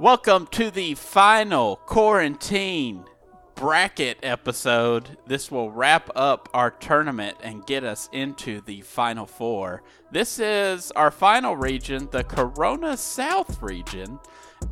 [0.00, 3.04] Welcome to the final quarantine
[3.54, 5.18] bracket episode.
[5.26, 9.82] This will wrap up our tournament and get us into the final four.
[10.10, 14.18] This is our final region, the Corona South region.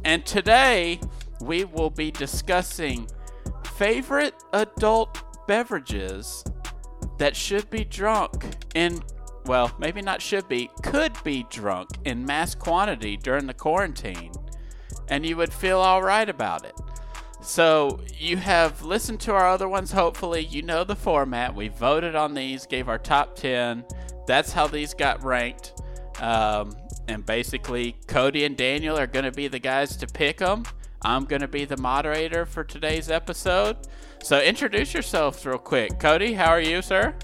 [0.02, 0.98] And today
[1.42, 3.06] we will be discussing
[3.76, 6.42] favorite adult beverages
[7.18, 9.02] that should be drunk in,
[9.44, 14.32] well, maybe not should be, could be drunk in mass quantity during the quarantine.
[15.08, 16.74] And you would feel all right about it.
[17.40, 20.44] So you have listened to our other ones, hopefully.
[20.44, 21.54] You know the format.
[21.54, 23.84] We voted on these, gave our top 10.
[24.26, 25.80] That's how these got ranked.
[26.20, 26.76] Um,
[27.06, 30.64] and basically, Cody and Daniel are going to be the guys to pick them.
[31.02, 33.76] I'm going to be the moderator for today's episode.
[34.22, 36.00] So introduce yourselves real quick.
[36.00, 37.14] Cody, how are you, sir?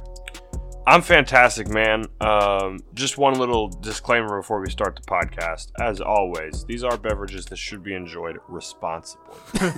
[0.87, 2.05] I'm fantastic, man.
[2.21, 5.71] Um, just one little disclaimer before we start the podcast.
[5.81, 9.35] As always, these are beverages that should be enjoyed responsibly.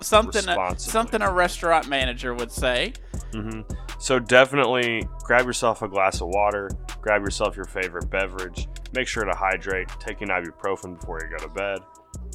[0.00, 2.94] something a, something a restaurant manager would say.
[3.32, 3.60] hmm
[3.98, 6.70] So definitely grab yourself a glass of water,
[7.02, 11.44] grab yourself your favorite beverage, make sure to hydrate, take an ibuprofen before you go
[11.44, 11.80] to bed,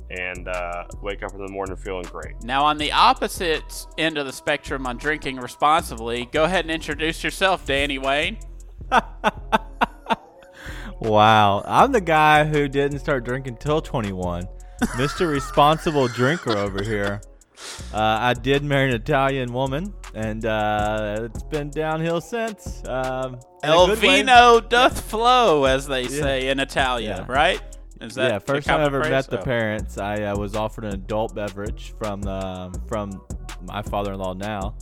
[0.10, 2.42] and uh, wake up in the morning feeling great.
[2.44, 7.24] Now, on the opposite end of the spectrum on drinking responsibly, go ahead and introduce
[7.24, 8.38] yourself, Danny Wayne.
[11.00, 14.48] Wow, I'm the guy who didn't start drinking till 21.
[14.82, 15.30] Mr.
[15.32, 17.22] Responsible Drinker over here.
[17.94, 22.82] Uh, I did marry an Italian woman, and uh, it's been downhill since.
[22.88, 24.18] Um, in El good way.
[24.22, 27.32] vino doth flow, as they say in Italian, Yeah.
[27.32, 27.62] right?
[28.02, 29.12] Is that yeah, first time I ever phrase?
[29.12, 29.44] met the Oh.
[29.44, 33.22] parents, I uh, was offered an adult beverage from the, from
[33.64, 34.76] my father-in-law now,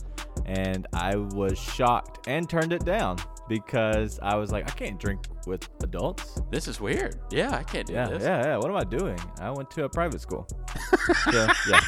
[0.44, 3.16] and I was shocked and turned it down
[3.48, 6.40] because I was like, I can't drink with adults.
[6.50, 7.16] This is weird.
[7.30, 8.22] Yeah, I can't do Yeah, this.
[8.22, 8.56] yeah, yeah.
[8.56, 9.18] What am I doing?
[9.40, 10.46] I went to a private school.
[11.30, 11.80] so, yeah.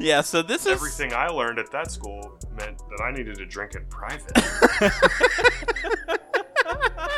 [0.00, 3.46] Yeah, so this is Everything I learned at that school meant that I needed to
[3.46, 4.32] drink in private.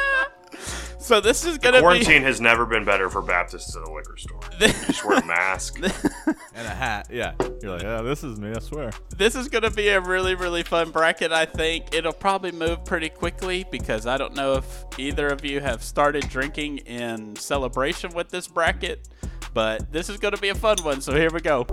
[1.01, 4.41] so this is gonna Quarantine has never been better for Baptists in a liquor store.
[4.59, 5.79] be Just wear a mask.
[6.27, 7.09] and a hat.
[7.11, 7.35] Yeah.
[7.63, 8.53] You're like, yeah, this is me.
[8.55, 8.91] I swear.
[9.17, 11.33] this is gonna be a really really fun bracket.
[11.33, 15.61] I think it'll probably move pretty quickly because I don't know if either of you
[15.61, 19.09] have started drinking in celebration with this bracket,
[19.55, 21.01] but this is gonna be a fun one.
[21.01, 21.67] So here we go.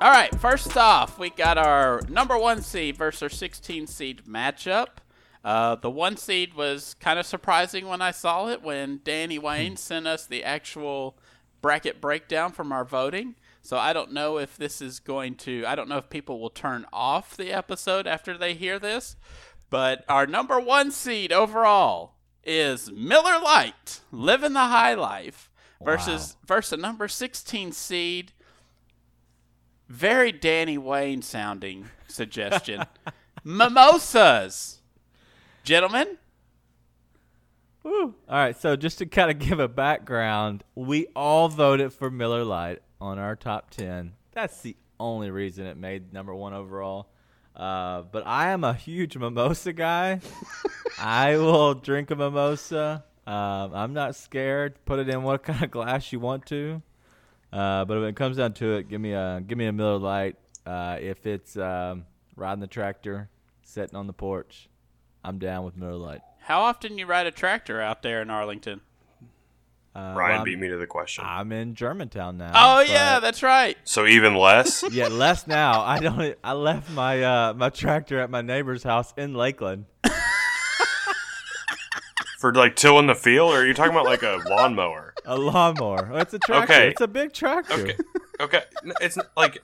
[0.00, 4.98] All right, first off, we got our number one seed versus our 16 seed matchup.
[5.44, 9.76] Uh, the one seed was kind of surprising when I saw it when Danny Wayne
[9.76, 11.18] sent us the actual
[11.60, 13.34] bracket breakdown from our voting.
[13.60, 16.50] So I don't know if this is going to, I don't know if people will
[16.50, 19.16] turn off the episode after they hear this.
[19.68, 25.50] But our number one seed overall is Miller Lite, living the high life,
[25.82, 28.32] versus versus a number 16 seed
[29.88, 32.84] very Danny Wayne sounding suggestion.
[33.44, 34.82] Mimosas.
[35.64, 36.18] Gentlemen,
[37.88, 38.14] Woo.
[38.28, 38.60] All right.
[38.60, 43.18] So just to kind of give a background, we all voted for Miller Lite on
[43.18, 44.12] our top 10.
[44.32, 47.08] That's the only reason it made number one overall.
[47.56, 50.20] Uh, but I am a huge mimosa guy.
[50.98, 53.04] I will drink a mimosa.
[53.26, 54.84] Um, I'm not scared.
[54.84, 56.82] Put it in what kind of glass you want to.
[57.52, 59.98] Uh, but when it comes down to it, give me a give me a Miller
[59.98, 60.36] Lite.
[60.66, 62.04] Uh, if it's um,
[62.36, 63.30] riding the tractor,
[63.62, 64.68] sitting on the porch,
[65.24, 66.20] I'm down with Miller Lite.
[66.40, 68.80] how often you ride a tractor out there in Arlington?
[69.96, 71.24] Uh, Ryan well, beat me to the question.
[71.26, 72.52] I'm in Germantown now.
[72.54, 73.76] Oh yeah, that's right.
[73.84, 74.84] So even less?
[74.92, 75.80] yeah, less now.
[75.82, 76.36] I don't.
[76.44, 79.86] I left my uh, my tractor at my neighbor's house in Lakeland.
[82.38, 85.14] For like tilling the field, or are you talking about like a lawnmower?
[85.30, 86.10] A lawnmower.
[86.12, 86.72] Oh, It's a tractor.
[86.72, 86.88] Okay.
[86.88, 87.74] It's a big tractor.
[87.74, 87.96] Okay.
[88.40, 88.62] Okay.
[89.00, 89.58] It's like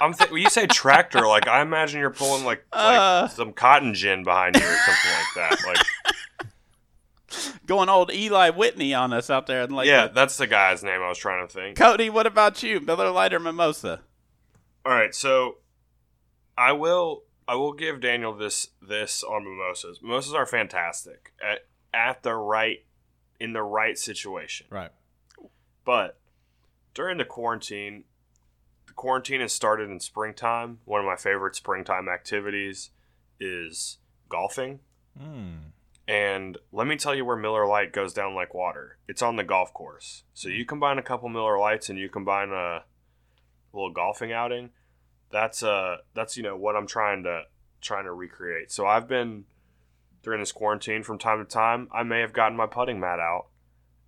[0.00, 3.28] I'm th- when you say tractor, like I imagine you're pulling like, like Uh.
[3.28, 5.66] some cotton gin behind you or something like that.
[5.66, 6.46] Like
[7.66, 9.86] Going old Eli Whitney on us out there in Lakeland.
[9.88, 11.76] yeah, that's the guy's name I was trying to think.
[11.78, 12.78] Cody, what about you?
[12.80, 14.00] Miller Lite or Mimosa?
[14.84, 15.58] All right, so
[16.58, 20.00] I will I will give Daniel this this on mimosas.
[20.02, 21.60] Mimosas are fantastic at
[21.94, 22.84] at the right
[23.40, 24.66] in the right situation.
[24.70, 24.90] Right.
[25.84, 26.18] But
[26.94, 28.04] during the quarantine,
[28.86, 30.78] the quarantine has started in springtime.
[30.84, 32.90] One of my favorite springtime activities
[33.40, 33.98] is
[34.28, 34.80] golfing.
[35.20, 35.72] Mm.
[36.08, 38.98] And let me tell you where Miller Lite goes down like water.
[39.08, 40.24] It's on the golf course.
[40.34, 42.84] So you combine a couple Miller Lites and you combine a
[43.72, 44.70] little golfing outing.
[45.30, 47.44] That's uh that's you know what I'm trying to
[47.80, 48.70] trying to recreate.
[48.70, 49.44] So I've been
[50.22, 53.46] during this quarantine from time to time, I may have gotten my putting mat out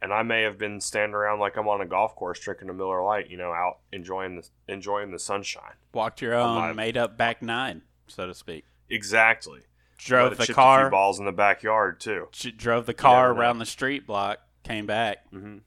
[0.05, 2.75] and I may have been standing around like I'm on a golf course drinking a
[2.75, 5.73] Miller Lite, you know, out enjoying the enjoying the sunshine.
[5.95, 6.77] Walked your own Alive.
[6.77, 8.67] made up back nine, so to speak.
[8.91, 9.61] Exactly.
[9.97, 12.29] Drove the chipped a few car, balls in the backyard too.
[12.33, 13.41] ch- drove the car never know.
[13.41, 15.27] around the street block, came back.
[15.31, 15.59] hmm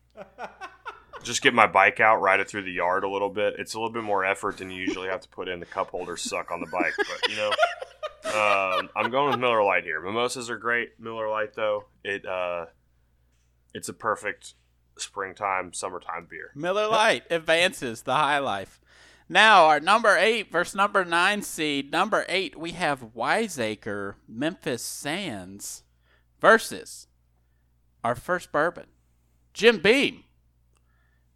[1.24, 3.56] Just get my bike out, ride it through the yard a little bit.
[3.58, 5.60] It's a little bit more effort than you usually have to put in.
[5.60, 7.50] The cup holders suck on the bike, but you know,
[8.80, 10.00] um, I'm going with Miller Lite here.
[10.00, 10.92] Mimosas are great.
[11.00, 12.68] Miller Lite though, it uh,
[13.74, 14.54] it's a perfect
[14.98, 16.52] springtime, summertime beer.
[16.56, 18.80] Miller Lite advances the high life.
[19.30, 21.92] Now our number eight versus number nine seed.
[21.92, 25.84] Number eight, we have Wiseacre Memphis Sands
[26.40, 27.08] versus
[28.04, 28.86] our first bourbon,
[29.54, 30.24] Jim Beam.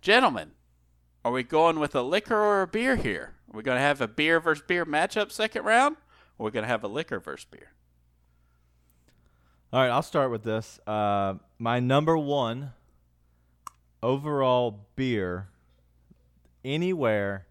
[0.01, 0.51] Gentlemen,
[1.23, 3.35] are we going with a liquor or a beer here?
[3.53, 5.97] Are we going to have a beer versus beer matchup second round?
[6.37, 7.73] Or are we going to have a liquor versus beer?
[9.73, 10.79] All right, I'll start with this.
[10.85, 12.73] Uh, my number one
[14.03, 15.47] overall beer
[16.65, 17.45] anywhere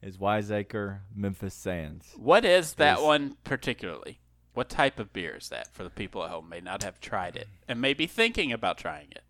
[0.00, 2.12] is Wiseacre Memphis Sands.
[2.16, 3.04] What is that Yes.
[3.04, 4.20] one particularly?
[4.52, 7.34] What type of beer is that for the people at home may not have tried
[7.34, 9.24] it and may be thinking about trying it?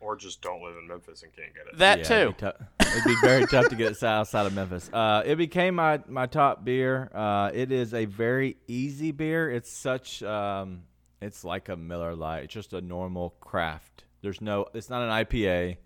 [0.00, 1.78] Or just don't live in Memphis and can't get it.
[1.78, 2.14] That Yeah, too.
[2.14, 4.90] It'd be, tou- it'd be very tough to get it outside of Memphis.
[4.92, 7.10] Uh, it became my, my top beer.
[7.14, 9.50] Uh, it is a very easy beer.
[9.50, 10.82] It's such um,
[11.20, 12.44] it's like a Miller Lite.
[12.44, 14.04] It's just a normal craft.
[14.22, 14.66] There's no.
[14.74, 15.76] It's not an IPA.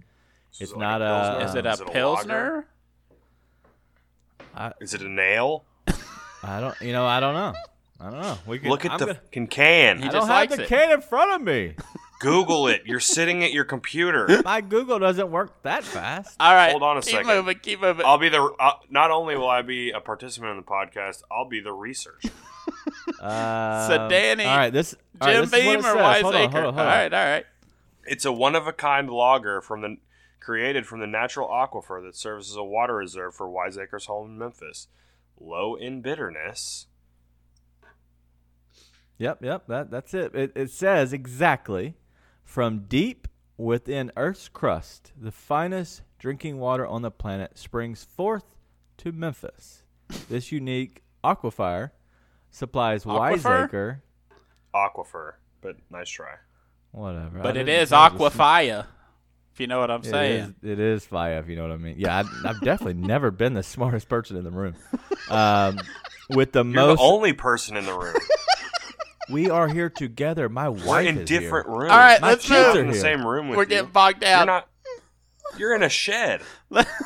[0.50, 1.04] It's it like not a
[1.40, 2.66] a- Is it a Is it a pilsner?
[4.80, 5.64] Is it a nail?
[6.42, 6.80] I don't.
[6.80, 7.06] You know.
[7.06, 7.54] I don't know.
[8.00, 8.38] I don't know.
[8.46, 9.98] We can, Look at I'm the gonna- fucking can.
[10.02, 10.68] He I don't have the it.
[10.68, 11.74] can in front of me.
[12.20, 12.82] Google it.
[12.86, 14.40] You're sitting at your computer.
[14.44, 16.36] My Google doesn't work that fast.
[16.40, 16.70] All right.
[16.70, 17.26] Hold on a keep second.
[17.26, 17.58] moving.
[17.60, 18.06] Keep moving.
[18.06, 18.42] I'll be the.
[18.42, 22.30] Uh, not only will I be a participant in the podcast, I'll be the researcher.
[23.20, 24.72] Uh, Danny, All right.
[24.72, 24.94] This.
[25.20, 25.96] all right, Jim this Beam or.
[25.96, 26.22] Wiseacre?
[26.22, 26.86] Hold on, hold on, hold all on.
[26.86, 27.14] right.
[27.14, 27.46] All right.
[28.06, 29.96] It's a one of a kind lager from the
[30.40, 34.38] created from the natural aquifer that serves as a water reserve for Wiseacre's home in
[34.38, 34.88] Memphis.
[35.40, 36.86] Low in bitterness.
[39.18, 40.34] Yep, yep, that that's it.
[40.34, 41.94] It it says exactly
[42.44, 48.56] from deep within Earth's crust, the finest drinking water on the planet springs forth
[48.98, 49.82] to Memphis.
[50.28, 51.90] This unique aquifer
[52.54, 53.18] supplies Aquifer?
[53.32, 54.02] Wiseacre.
[54.74, 56.34] Aquifer, but nice try.
[56.92, 57.38] Whatever.
[57.38, 58.86] But I it didn't- is that was a sm- Aquafia,
[59.52, 60.54] if you know what I'm It saying.
[60.62, 61.96] is, it is fire, if you know what I mean.
[61.98, 64.74] Yeah, I, I've definitely never been the smartest person in the room.
[65.30, 65.78] Um,
[66.30, 68.14] with the You're most, the only person in the room.
[69.30, 70.48] we are here together.
[70.48, 71.40] My wife We're wife in is here.
[71.40, 71.90] different rooms.
[71.92, 72.84] All right, My let's kids Not are move.
[72.86, 73.68] in the same room with We're you.
[73.70, 74.46] getting bogged You're down.
[74.46, 74.68] not.
[75.58, 76.40] You're in a shed.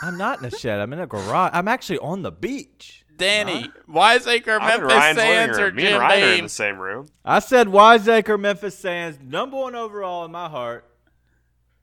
[0.03, 0.81] I'm not in a shed.
[0.81, 1.51] I'm in a garage.
[1.53, 2.98] I'm actually on the beach.
[3.19, 5.75] Danny, Wiseacre, Memphis Ryan's living Sands, or room.
[5.77, 7.07] Me and Jim Ryan are in the same room.
[7.25, 10.85] I said Wiseacre, Memphis Sands, number one overall in my heart.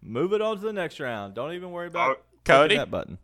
[0.02, 1.34] Move it on to the next round.
[1.36, 2.76] Don't even worry about Oh, Cody?
[2.78, 3.18] that button.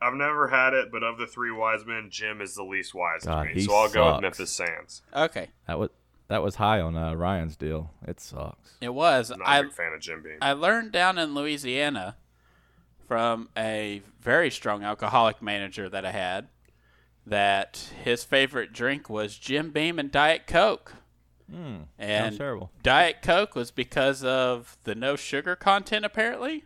[0.00, 3.24] I've never had it, but of the three wise men, Jim is the least wise
[3.24, 3.54] God, to me.
[3.54, 4.22] he So I'll go with.
[4.22, 5.02] Memphis Sands.
[5.14, 5.90] Okay, That was
[6.28, 7.90] that was high on uh, Ryan's deal.
[8.06, 8.72] It sucks.
[8.80, 9.30] it was.
[9.30, 10.38] I'm not I a big fan of Jim Beam.
[10.40, 12.16] I learned down in Louisiana
[13.06, 16.48] from a very strong alcoholic manager that I had
[17.26, 20.94] that his favorite drink was Jim Beam and Diet Coke.
[21.50, 22.70] Mm, And terrible.
[22.82, 26.64] Diet Coke was because of the no sugar content, apparently.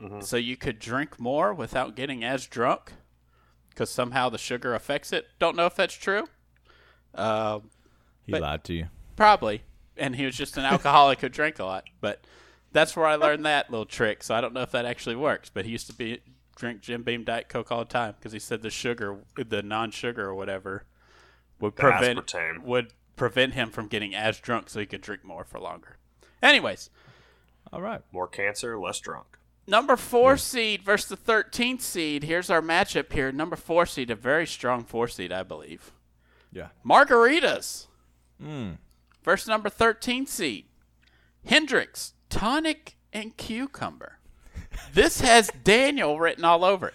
[0.00, 0.22] Mhm.
[0.22, 2.92] So you could drink more without getting as drunk
[3.70, 5.28] because somehow the sugar affects it.
[5.38, 6.26] Don't know if that's true.
[7.14, 7.70] Um,
[8.26, 8.88] He lied to you.
[9.16, 9.62] Probably.
[9.96, 11.84] And he was just an alcoholic who drank a lot.
[12.00, 12.24] But
[12.72, 14.22] that's where I learned that little trick.
[14.22, 15.50] So I don't know if that actually works.
[15.52, 16.20] But he used to be
[16.56, 20.26] drink Jim Beam Diet Coke all the time because he said the sugar, the non-sugar
[20.28, 20.84] or whatever,
[21.60, 22.62] would The prevent aspartame.
[22.64, 25.98] would prevent him from getting as drunk, so he could drink more for longer.
[26.42, 26.90] Anyways,
[27.72, 28.00] All right.
[28.12, 29.38] More cancer, less drunk.
[29.66, 32.24] number four seed versus the thirteenth seed.
[32.24, 33.30] Here's our matchup here.
[33.32, 35.92] Number four seed, a very strong four seed, I believe.
[36.52, 36.68] Yeah.
[36.84, 37.86] Margaritas.
[38.42, 38.78] Mm.
[39.22, 40.64] Versus number 13 seed,
[41.46, 44.18] Hendrick's, tonic and cucumber.
[44.94, 46.94] This has Daniel written all over it.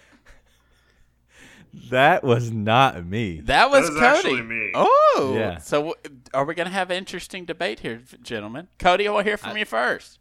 [1.90, 3.40] That was not me.
[3.40, 4.16] That was That is Cody.
[4.36, 4.72] actually me.
[4.74, 5.58] Oh, Yeah.
[5.58, 5.94] So
[6.34, 8.68] are we going to have an interesting debate here, gentlemen?
[8.78, 10.18] Cody, I want to hear from you first.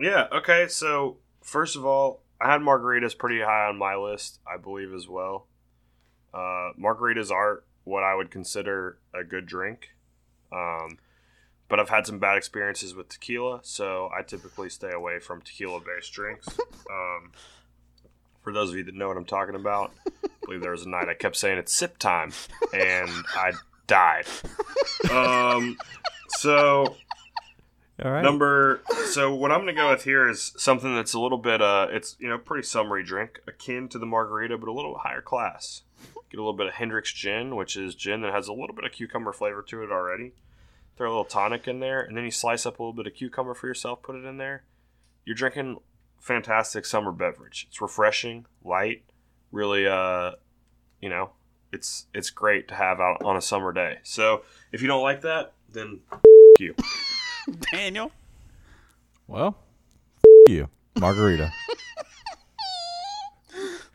[0.00, 0.26] Yeah.
[0.32, 0.66] Okay.
[0.68, 5.08] So first of all, I had margaritas pretty high on my list, I believe as
[5.08, 5.46] well.
[6.34, 9.90] Uh, margaritas are what I would consider a good drink,
[10.52, 10.98] um,
[11.68, 16.12] but I've had some bad experiences with tequila, so I typically stay away from tequila-based
[16.12, 16.48] drinks.
[16.88, 17.32] Um,
[18.42, 20.88] for those of you that know what I'm talking about, I believe there was a
[20.88, 22.32] night I kept saying it's sip time,
[22.72, 23.52] and I
[23.88, 24.26] died.
[25.10, 25.76] um,
[26.28, 26.96] so
[28.04, 28.22] All right.
[28.22, 31.88] number so what I'm gonna go with here is something that's a little bit uh
[31.90, 35.82] it's you know pretty summery drink akin to the margarita but a little higher class.
[36.30, 38.84] Get a little bit of Hendrick's gin, which is gin that has a little bit
[38.84, 40.32] of cucumber flavor to it already.
[40.96, 43.14] Throw a little tonic in there, and then you slice up a little bit of
[43.14, 44.02] cucumber for yourself.
[44.02, 44.64] Put it in there.
[45.24, 45.78] You're drinking
[46.20, 47.66] fantastic summer beverage.
[47.68, 49.02] It's refreshing, light,
[49.52, 50.32] really uh
[51.00, 51.30] you know
[51.72, 53.98] it's it's great to have out on a summer day.
[54.02, 56.00] So if you don't like that, then
[56.58, 56.74] you.
[57.72, 58.12] Daniel.
[59.26, 59.56] well,
[60.46, 61.52] you margarita.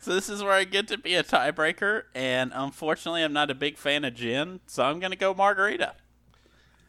[0.03, 3.53] So this is where I get to be a tiebreaker, and unfortunately, I'm not a
[3.53, 5.93] big fan of gin, so I'm gonna go margarita.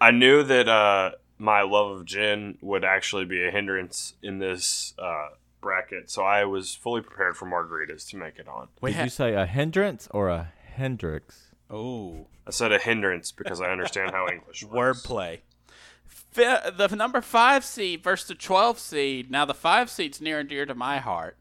[0.02, 4.94] I knew that uh, my love of gin would actually be a hindrance in this
[4.98, 5.28] uh,
[5.60, 8.68] bracket, so I was fully prepared for margaritas to make it on.
[8.80, 11.48] We Did ha- you say a hindrance or a Hendrick's?
[11.70, 15.06] oh I said a hindrance because I understand how English works.
[15.06, 15.40] wordplay.
[16.04, 19.30] Fi- the number five seed versus the 12 seed.
[19.30, 21.36] Now the five seed's near and dear to my heart.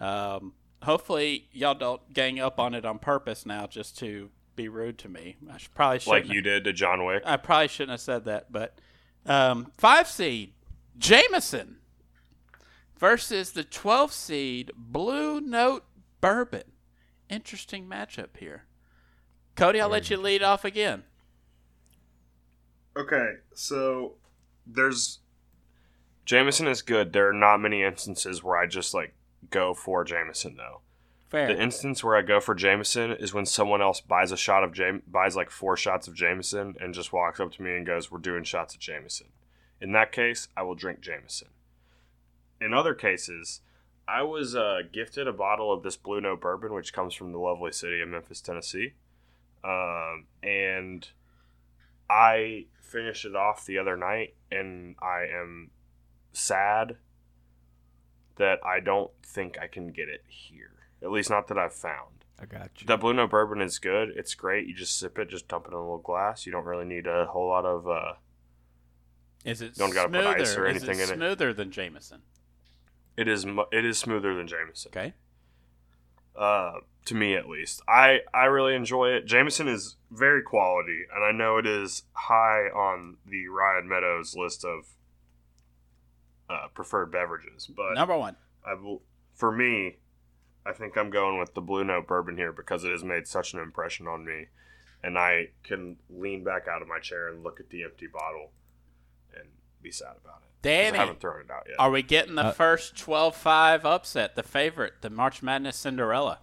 [0.00, 4.98] Um, hopefully y'all don't gang up on it on purpose now just to be rude
[4.98, 5.36] to me.
[5.50, 7.22] I should, probably should Like you did to John Wick.
[7.24, 8.78] I probably shouldn't have said that, but
[9.24, 10.52] um, five seed
[10.98, 11.76] Jameson
[12.98, 15.84] versus the 12 seed Blue Note
[16.20, 16.64] Bourbon.
[17.30, 18.64] Interesting matchup here.
[19.54, 21.04] Cody, I'll let you lead off again.
[22.96, 24.14] Okay, so
[24.66, 25.20] there's
[26.24, 27.12] Jameson is good.
[27.12, 29.14] There are not many instances where I just like
[29.50, 30.80] go for Jameson though.
[31.28, 31.48] Fair.
[31.48, 34.72] The instance where I go for Jameson is when someone else buys a shot of
[34.72, 38.10] Jam buys like four shots of Jameson and just walks up to me and goes,
[38.10, 39.28] "We're doing shots of Jameson."
[39.80, 41.48] In that case, I will drink Jameson.
[42.60, 43.60] In other cases,
[44.08, 47.38] I was uh, gifted a bottle of this Blue Note bourbon, which comes from the
[47.38, 48.94] lovely city of Memphis, Tennessee,
[49.62, 51.08] um, and
[52.08, 55.70] I finished it off the other night, and I am
[56.32, 56.96] sad
[58.36, 60.77] that I don't think I can get it here.
[61.02, 62.24] At least not that I've found.
[62.40, 62.86] I got you.
[62.86, 64.10] That Blue Note bourbon is good.
[64.16, 64.66] It's great.
[64.66, 66.46] You just sip it, just dump it in a little glass.
[66.46, 67.88] You don't really need a whole lot of.
[67.88, 68.12] Uh,
[69.44, 70.40] Is it Don't gotta put smoother?
[70.40, 71.16] ice or Is anything it in it.
[71.16, 72.22] smoother than Jameson?
[73.16, 73.44] It is.
[73.72, 74.90] It is smoother than Jameson.
[74.94, 75.14] Okay.
[76.36, 76.74] Uh,
[77.06, 77.82] to me at least.
[77.88, 79.26] I I really enjoy it.
[79.26, 84.64] Jameson is very quality, and I know it is high on the Ryan Meadows list
[84.64, 84.86] of
[86.48, 87.66] uh, preferred beverages.
[87.66, 88.36] But Number one.
[88.64, 89.02] I will,
[89.34, 89.96] for me,
[90.68, 93.54] I think I'm going with the Blue Note bourbon here because it has made such
[93.54, 94.46] an impression on me,
[95.02, 98.50] and I can lean back out of my chair and look at the empty bottle
[99.34, 99.48] and
[99.82, 100.48] be sad about it.
[100.48, 100.98] 'Cause Danny.
[100.98, 101.76] I haven't thrown it out yet.
[101.78, 104.34] Are we getting the Uh, first 12-5 upset?
[104.34, 106.40] The favorite, the March Madness Cinderella.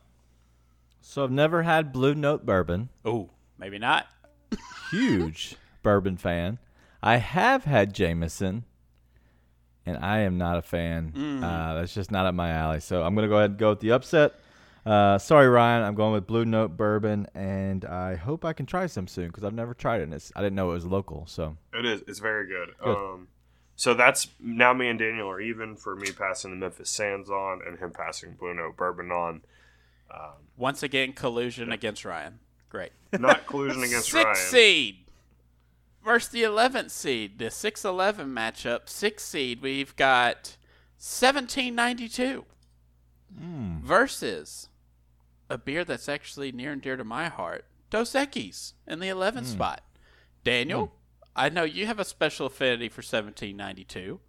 [1.02, 2.90] So I've never had Blue Note bourbon.
[3.04, 3.30] Oh,
[3.60, 4.08] maybe not.
[4.90, 6.58] Huge bourbon fan.
[7.04, 8.64] I have had Jameson,
[9.86, 11.42] and I am not a fan.
[11.44, 12.80] Uh, that's just not up my alley.
[12.80, 14.36] So I'm gonna go ahead and go with the upset.
[14.86, 15.84] Uh, sorry, Ryan.
[15.84, 19.44] I'm going with Blue Note bourbon, and I hope I can try some soon because
[19.44, 20.04] I've never tried it.
[20.04, 21.26] And it's, I didn't know it was local.
[21.28, 22.04] So It is.
[22.08, 22.70] It's very good.
[22.84, 22.96] Good.
[22.96, 23.28] Um,
[23.76, 27.62] so that's now me and Daniel are even for me passing the Memphis Sands on
[27.66, 29.42] and him passing Blue Note bourbon on.
[30.14, 32.40] Um, Once again, collusion against Ryan.
[32.70, 32.92] Great.
[33.12, 34.36] not collusion against Six Ryan.
[34.36, 34.98] seed
[36.06, 37.40] versus the 11th seed.
[37.40, 38.88] The 6-11 matchup.
[38.88, 40.56] Six seed, we've got
[40.98, 42.46] 1792
[43.38, 43.80] hmm.
[43.82, 44.70] versus
[45.50, 47.66] a beer that's actually near and dear to my heart.
[47.90, 49.46] Dos Equis in the 11th hmm.
[49.46, 49.82] spot.
[50.44, 50.92] Daniel, hmm.
[51.36, 54.20] I know you have a special affinity for 1792.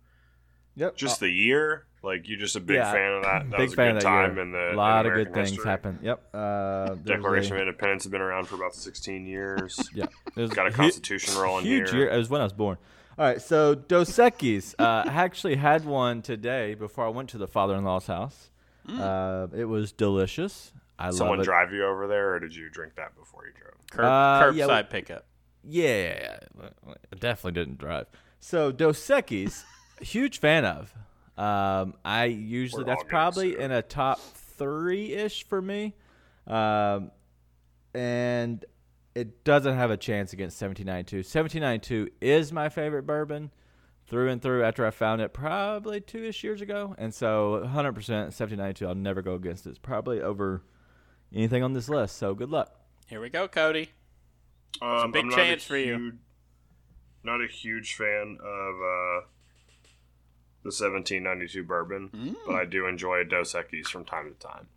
[0.74, 3.50] yep, Just uh, the year, like you're just a big Yeah, fan of that.
[3.50, 4.42] That big was a fan good of that time year.
[4.44, 5.68] in the a lot in of good things history.
[5.70, 5.98] happened.
[6.02, 6.22] Yep.
[6.32, 9.90] Uh, Declaration a- of Independence has been around for about 16 years.
[9.94, 11.98] Yeah, it was Got a hu- Constitution rolling huge here.
[12.04, 12.08] year.
[12.10, 12.78] It was when I was born.
[13.18, 14.74] All right, so Dos Equis.
[14.78, 18.50] uh, I actually had one today before I went to the father-in-law's house.
[18.88, 20.72] Uh, it was delicious.
[20.98, 21.44] I Someone love it.
[21.46, 23.74] drive you over there, or did you drink that before you drove?
[23.90, 25.24] Curb, Uh, curbside yeah, well- pickup.
[25.68, 26.38] Yeah,
[26.86, 28.06] I definitely didn't drive.
[28.38, 29.64] So Dos Equis,
[30.00, 30.94] huge fan of.
[31.36, 35.94] Um, I usually We're that's probably say in a top three ish for me,
[36.46, 37.10] um,
[37.94, 38.64] and
[39.14, 41.18] it doesn't have a chance against 1792.
[41.18, 43.50] 1792 is my favorite bourbon
[44.06, 44.62] through and through.
[44.64, 48.86] After I found it probably two ish years ago, and so 100 percent 1792.
[48.86, 49.70] I'll never go against it.
[49.70, 50.62] It's probably over
[51.34, 52.16] anything on this list.
[52.16, 52.74] So good luck.
[53.08, 53.90] Here we go, Cody.
[54.82, 55.94] Um, big I'm not chance a for you.
[55.96, 56.14] huge-
[57.24, 59.26] Not a huge fan of uh,
[60.66, 62.36] the 1792 bourbon, Mm.
[62.46, 64.68] but I do enjoy a Dos Equis from time to time.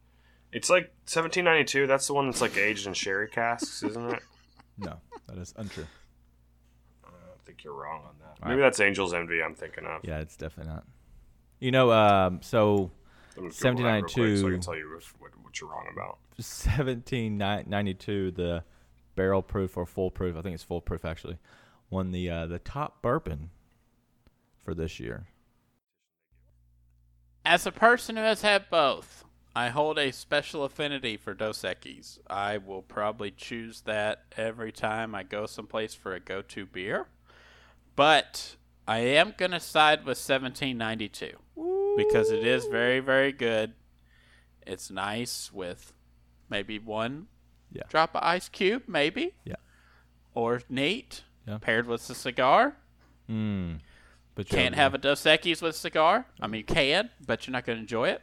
[0.51, 1.85] It's like 1792.
[1.87, 4.23] That's the one that's like aged in sherry casks, isn't it?
[4.77, 4.95] No,
[5.27, 5.85] That is untrue.
[7.05, 7.09] I
[7.45, 8.37] think you're wrong on that.
[8.41, 8.67] All Maybe right.
[8.67, 9.43] that's Angel's Envy.
[9.43, 10.01] I'm thinking of.
[10.05, 10.85] Yeah, it's definitely not.
[11.59, 12.89] You know, um, so
[13.35, 15.69] Let me Google that real quick So I can tell you if, what, what you're
[15.69, 16.19] wrong about.
[16.37, 18.63] 1792, the
[19.15, 21.37] barrel proof or full proof, I think it's full proof actually,
[21.89, 23.49] won the uh, the top bourbon
[24.63, 25.27] for this year.
[27.45, 29.23] As a person who has had both,
[29.55, 32.19] I hold a special affinity for Dos Equis.
[32.29, 37.07] I will probably choose that every time I go someplace for a go-to beer.
[37.95, 38.55] But
[38.87, 41.37] I am going to side with 1792
[41.97, 43.73] because it is very, very good.
[44.65, 45.93] It's nice with
[46.49, 47.27] maybe one
[47.71, 47.83] Yeah.
[47.89, 49.35] drop of ice cube, maybe.
[49.43, 49.55] Yeah.
[50.33, 51.57] Or neat, Yeah.
[51.59, 52.77] paired with a cigar.
[53.29, 53.79] Mm.
[54.39, 56.25] But you Can't have a Dos Equis with a cigar.
[56.39, 58.21] I mean, you can, but you're not going to enjoy it.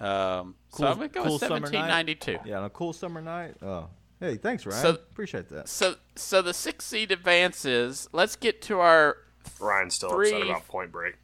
[0.00, 1.72] Um, so Cool- I'm going to go cool with summer night?
[2.02, 2.38] 1792.
[2.50, 3.54] Yeah, on a cool summer night.
[3.62, 3.86] Oh,
[4.18, 4.82] hey, thanks, Ryan.
[4.82, 5.68] So- Appreciate that.
[5.68, 8.08] So, so the six seed advances.
[8.12, 9.18] Let's get to our
[9.60, 11.14] Ryan's still Three- upset about Point Break.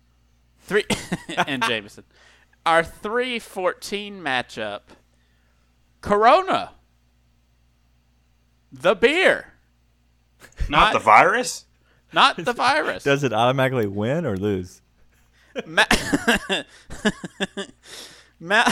[0.60, 0.84] three
[1.48, 2.04] and Jameson.
[2.64, 4.82] Our three fourteen matchup.
[6.02, 6.74] Corona.
[8.70, 9.54] The beer,
[10.68, 11.64] Not the virus.
[12.12, 13.04] Not the virus.
[13.04, 14.82] Does it automatically win or lose?
[15.66, 15.84] Ma-
[18.40, 18.70] Ma-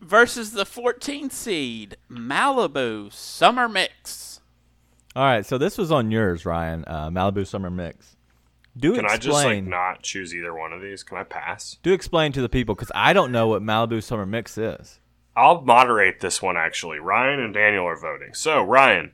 [0.00, 4.40] versus the 14 seed Malibu Summer Mix.
[5.16, 6.84] All right, so this was on yours, Ryan.
[6.86, 8.16] Uh, Malibu Summer Mix.
[8.76, 9.12] Do Can explain.
[9.12, 11.02] I just like not choose either one of these?
[11.02, 11.78] Can I pass?
[11.82, 15.00] do explain to the people because I don't know what Malibu Summer Mix is.
[15.36, 16.98] I'll moderate this one actually.
[16.98, 18.34] Ryan and Daniel are voting.
[18.34, 19.12] So Ryan,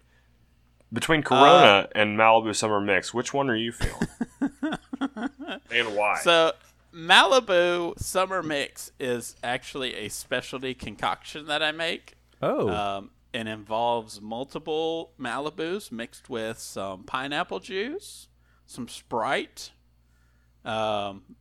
[0.97, 4.09] between Corona and Malibu Summer Mix, which one are you feeling?
[5.71, 6.19] and why?
[6.23, 6.53] So,
[6.95, 12.15] Malibu Summer Mix is actually a specialty concoction that I make.
[12.41, 18.29] Oh, Um, it involves multiple Malibus mixed with some pineapple juice,
[18.65, 19.73] some Sprite,
[20.65, 21.37] um,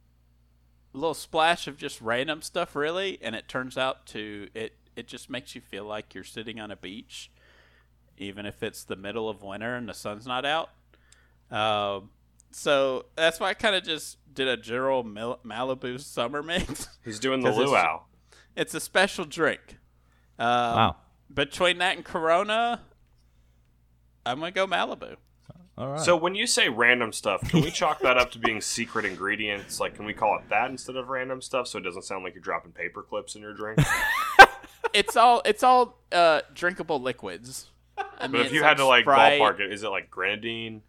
[0.93, 4.73] a little splash of just random stuff, really, and it turns out to it.
[4.97, 7.31] It just makes you feel like you're sitting on a beach,
[8.17, 10.69] even if it's the middle of winter and the sun's not out.
[11.51, 12.09] Um,
[12.51, 16.87] so that's why I kind of just did a general Mil- Malibu summer mix.
[17.03, 18.01] He's doing the 'Cause it's- luau.
[18.55, 19.77] it's a special drink.
[20.37, 20.95] Um, wow.
[21.33, 22.81] between that and Corona,
[24.25, 25.15] I'm gonna go Malibu.
[25.77, 25.99] All right.
[25.99, 29.79] So when you say random stuff, can we chalk that up to being secret ingredients?
[29.81, 32.33] Like, can we call it that instead of random stuff, so it doesn't sound like
[32.33, 33.79] you're dropping paper clips in your drink?
[34.93, 37.69] It's all it's all uh, drinkable liquids.
[38.17, 39.39] I mean, But if it's you had to like Sprite.
[39.39, 40.81] ballpark it, is it like grenadine?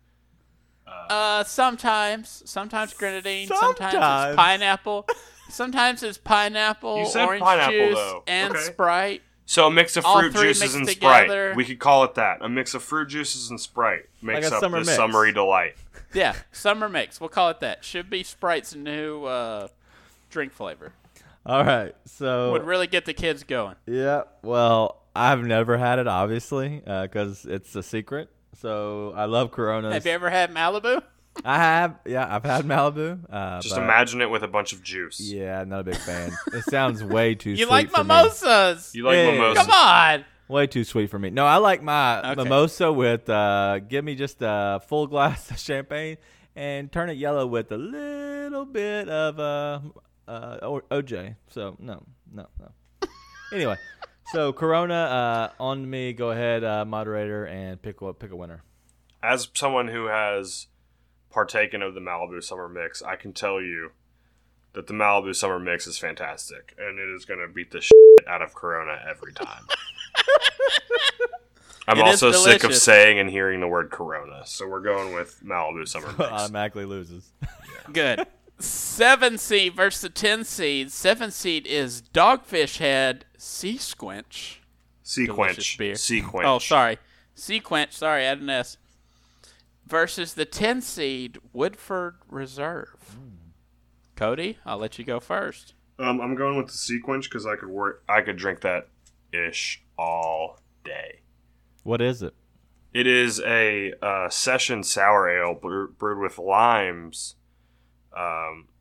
[0.87, 4.31] uh, sometimes, sometimes grenadine, sometimes, Sometimes.
[4.31, 5.07] it's pineapple,
[5.49, 8.23] sometimes it's pineapple, You said orange pineapple, juice, though.
[8.27, 8.63] and Okay.
[8.63, 9.23] Sprite.
[9.49, 11.51] So a mix of fruit juices and together.
[11.53, 11.57] Sprite.
[11.57, 12.39] We could call it that.
[12.41, 14.97] A mix of fruit juices and Sprite makes a up summer the mix.
[14.97, 15.75] summery delight.
[16.15, 17.21] Yeah, summer mix.
[17.21, 17.85] We'll call it that.
[17.85, 19.69] Should be Sprite's new uh,
[20.31, 20.93] drink flavor.
[21.45, 21.95] All right.
[22.07, 23.75] So Would really get the kids going.
[23.87, 28.29] Yeah, well, I've never had it, obviously, because it's a secret.
[28.61, 29.93] So I love Coronas.
[29.95, 31.03] Have you ever had Malibu?
[31.45, 33.21] I have, yeah, I've had Malibu.
[33.29, 35.21] Uh, Just imagine it with a bunch of juice.
[35.21, 36.33] Yeah, not a big fan.
[36.55, 37.51] it sounds way too.
[37.51, 37.59] Sweet.
[37.61, 38.09] You sweet like for me.
[38.09, 38.93] mimosas?
[38.95, 39.33] You like Hey.
[39.33, 39.61] mimosa?
[39.61, 40.25] Come on.
[40.49, 41.29] Way too sweet for me.
[41.31, 42.43] No, I like my Okay.
[42.45, 43.29] mimosa with.
[43.29, 46.17] Uh, give me just a full glass of champagne
[46.55, 49.81] and turn it yellow with a little bit of uh,
[50.27, 50.59] uh,
[50.91, 51.37] OJ.
[51.51, 52.03] So no,
[52.33, 53.09] no, no.
[53.53, 53.77] anyway,
[54.33, 56.13] so Corona uh, on me.
[56.13, 58.63] Go ahead, uh, moderator, and pick a pick a winner.
[59.23, 60.67] As someone who has
[61.31, 63.93] partaken of the Malibu Summer Mix, I can tell you
[64.75, 67.95] that the Malibu Summer Mix is fantastic, and it is going to beat the shit
[68.29, 69.67] out of Corona every time.
[71.89, 75.15] I'm It is also sick of saying and hearing the word Corona, so we're going
[75.15, 76.31] with Malibu Summer Mix.
[76.31, 77.31] Automatically loses.
[77.93, 78.27] Good.
[78.97, 80.91] Seven seed versus the ten seed.
[80.91, 84.61] Seven seed is Dogfish Head Sea Squinch.
[85.05, 85.77] SeaQuench.
[85.77, 85.93] beer.
[85.93, 86.45] SeaQuench.
[86.47, 86.97] Oh, sorry.
[87.37, 87.93] SeaQuench.
[87.93, 88.79] Sorry, add an S.
[89.87, 93.19] Versus the ten seed Woodford Reserve.
[94.15, 95.75] Cody, I'll let you go first.
[95.99, 98.03] Um, I'm going with the SeaQuench because I could work.
[98.09, 98.89] I could drink that
[99.31, 101.21] ish all day.
[101.83, 102.33] What is it?
[102.95, 107.35] It is a uh, session sour ale brewed with limes,
[108.17, 108.76] um, s-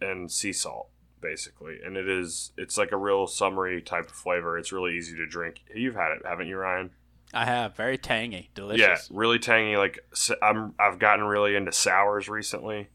[0.00, 0.88] and sea salt,
[1.20, 1.78] basically.
[1.84, 4.58] And it is it's like a real summery type of flavor.
[4.58, 5.64] It's really easy to drink.
[5.74, 6.90] You've had it, haven't you, Ryan?
[7.34, 8.80] I have very tangy, Delicious.
[9.10, 9.76] Yeah, really tangy.
[9.76, 9.98] Like
[10.42, 12.88] I'm, I've gotten really into sours recently.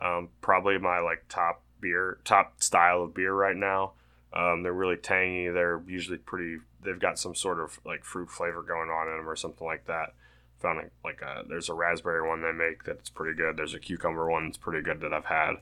[0.00, 3.92] Um, probably my like top beer, top style of beer right now.
[4.32, 5.48] Um, they're really tangy.
[5.48, 6.58] They're usually pretty.
[6.82, 9.86] They've got some sort of like fruit flavor going on in them or something like
[9.86, 10.14] that.
[10.60, 13.56] Found a, like a there's a raspberry one they make that's pretty good.
[13.56, 15.54] There's a cucumber one that's pretty good that I've had.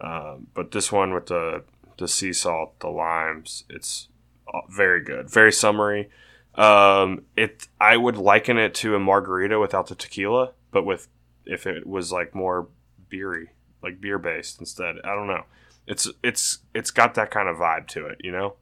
[0.00, 1.64] Um, but this one with the
[1.98, 4.08] the sea salt, the limes, it's
[4.52, 6.08] uh, very good, very summery.
[6.54, 11.08] Um, it I would liken it to a margarita without the tequila, but with
[11.44, 12.68] if it was like more
[13.08, 13.50] beery,
[13.82, 14.96] like beer based instead.
[15.04, 15.44] I don't know.
[15.86, 18.54] It's it's it's got that kind of vibe to it, you know.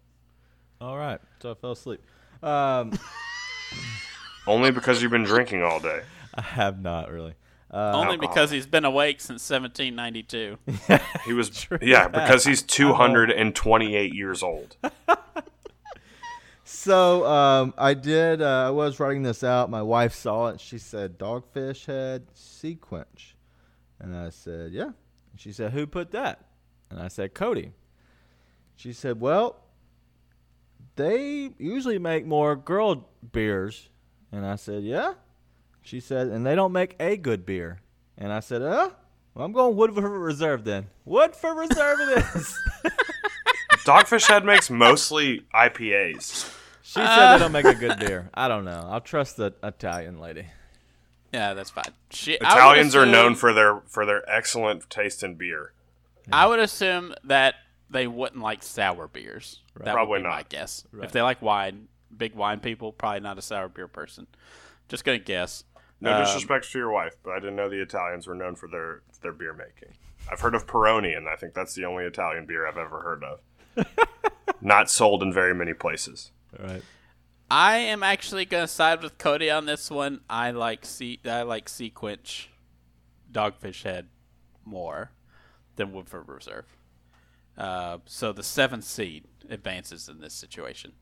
[0.81, 2.01] All right, so I fell asleep.
[2.43, 2.93] Um,
[4.47, 6.03] Only because you've been drinking all day.
[6.35, 7.35] I have not really.
[7.71, 10.59] Uh, Only because he's been awake since 1792.
[11.27, 14.77] He was yeah because he's 228 years old.
[16.71, 18.43] So um, I did.
[18.43, 19.71] Uh, I was writing this out.
[19.71, 20.61] My wife saw it.
[20.61, 23.35] She said dogfish head sequence,
[23.99, 24.85] and I said yeah.
[24.85, 24.95] And
[25.37, 26.45] she said who put that?
[26.91, 27.73] And I said Cody.
[28.77, 29.65] She said well,
[30.97, 33.89] they usually make more girl beers,
[34.31, 35.15] and I said yeah.
[35.83, 37.81] She said and they don't make a good beer,
[38.17, 38.91] and I said uh.
[39.35, 40.89] Well, I'm going Woodford Reserve then.
[41.05, 42.59] Woodford Reserve it is.
[43.85, 46.53] Dogfish Head makes mostly IPAs.
[46.83, 48.31] She said they don't make a good beer.
[48.35, 48.89] I don't know.
[48.91, 50.47] I'll trust the Italian lady.
[51.33, 51.85] Yeah, that's fine.
[52.11, 55.73] She, I would Italians are known for their for their excellent taste in beer.
[56.33, 57.55] I would assume that
[57.91, 59.61] they wouldn't like sour beers.
[59.77, 60.49] That Probably would be my not.
[60.49, 60.85] guess.
[60.93, 61.05] Right.
[61.05, 64.27] If they like wine, big wine people, probably not a sour beer person.
[64.89, 65.65] Just gonna guess.
[66.01, 68.69] No Um, disrespect to your wife, but I didn't know the Italians were known for
[68.69, 69.95] their their beer making.
[70.31, 73.25] I've heard of Peroni, and I think that's the only Italian beer I've ever heard
[73.25, 73.41] of.
[74.61, 76.31] Not sold in very many places.
[76.59, 76.83] All right.
[77.51, 80.21] I am actually gonna side with Cody on this one.
[80.29, 82.47] I like sea I like SeaQuench
[83.33, 84.09] Dogfish Head
[84.65, 85.11] more
[85.77, 86.67] than Woodford Reserve.
[87.57, 90.93] Uh, so the seventh seed advances in this situation.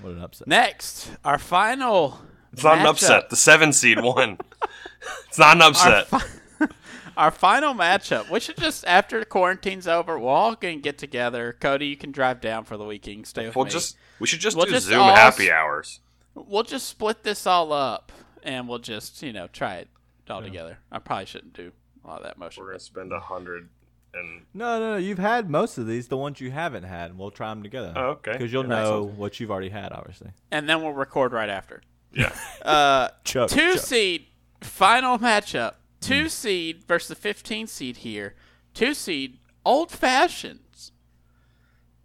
[0.00, 0.48] What an upset.
[0.48, 2.18] Next, our final.
[2.52, 3.30] It's not an upset.
[3.30, 4.38] The seven seed won.
[5.28, 6.06] it's not an Our, upset.
[6.08, 6.66] fi-
[7.16, 8.30] our final matchup.
[8.30, 11.56] We should just after the quarantine's over, we're all gonna get together.
[11.60, 13.26] Cody, you can drive down for the weekend.
[13.26, 13.70] Stay with We'll me.
[13.70, 16.00] just we should just We'll do just Zoom all happy s- hours.
[16.34, 18.12] we'll just split this all up,
[18.42, 19.88] and we'll just you know try it
[20.30, 20.78] all together.
[20.90, 21.72] I probably shouldn't do
[22.04, 22.62] all that motion.
[22.64, 23.68] We're gonna spend a hundred
[24.14, 24.96] and No, no, no.
[24.98, 26.08] You've had most of these.
[26.08, 27.92] The ones you haven't had, and we'll try them together.
[27.96, 28.32] Oh, okay.
[28.32, 30.32] Because you'll Yeah, know what you've already had, obviously.
[30.50, 31.80] and then we'll record right after.
[32.14, 32.32] Yeah.
[32.62, 33.80] Uh, Chuck, two Chuck.
[33.82, 34.26] seed
[34.60, 35.74] final matchup.
[36.00, 38.34] Two seed versus the 15 seed here.
[38.74, 40.92] Two seed old fashions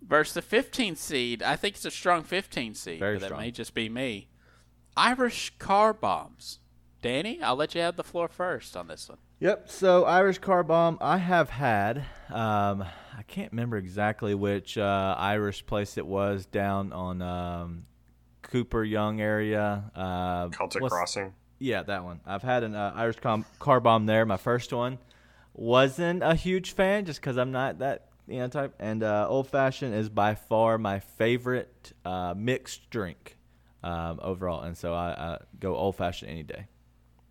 [0.01, 1.43] versus the 15 seed.
[1.43, 4.29] I think it's a strong 15 seed, Very but that may just be me.
[4.95, 6.59] Irish car bombs.
[7.01, 9.19] Danny, I'll let you have the floor first on this one.
[9.39, 9.69] Yep.
[9.69, 11.99] So Irish car bomb, I have had.
[12.29, 12.83] Um,
[13.15, 17.85] I can't remember exactly which uh, Irish place it was down on um,
[18.47, 19.91] Cooper Young area.
[19.95, 21.33] Uh, Celtic Crossing.
[21.59, 22.19] Yeah, that one.
[22.25, 24.25] I've had an uh, Irish com- car bomb there.
[24.25, 24.99] My first one
[25.53, 28.75] wasn't a huge fan just because I'm not that you know type.
[28.79, 33.37] And uh, old fashioned is by far my favorite uh, mixed drink
[33.83, 36.67] um, overall, and so I, I go old fashioned any day.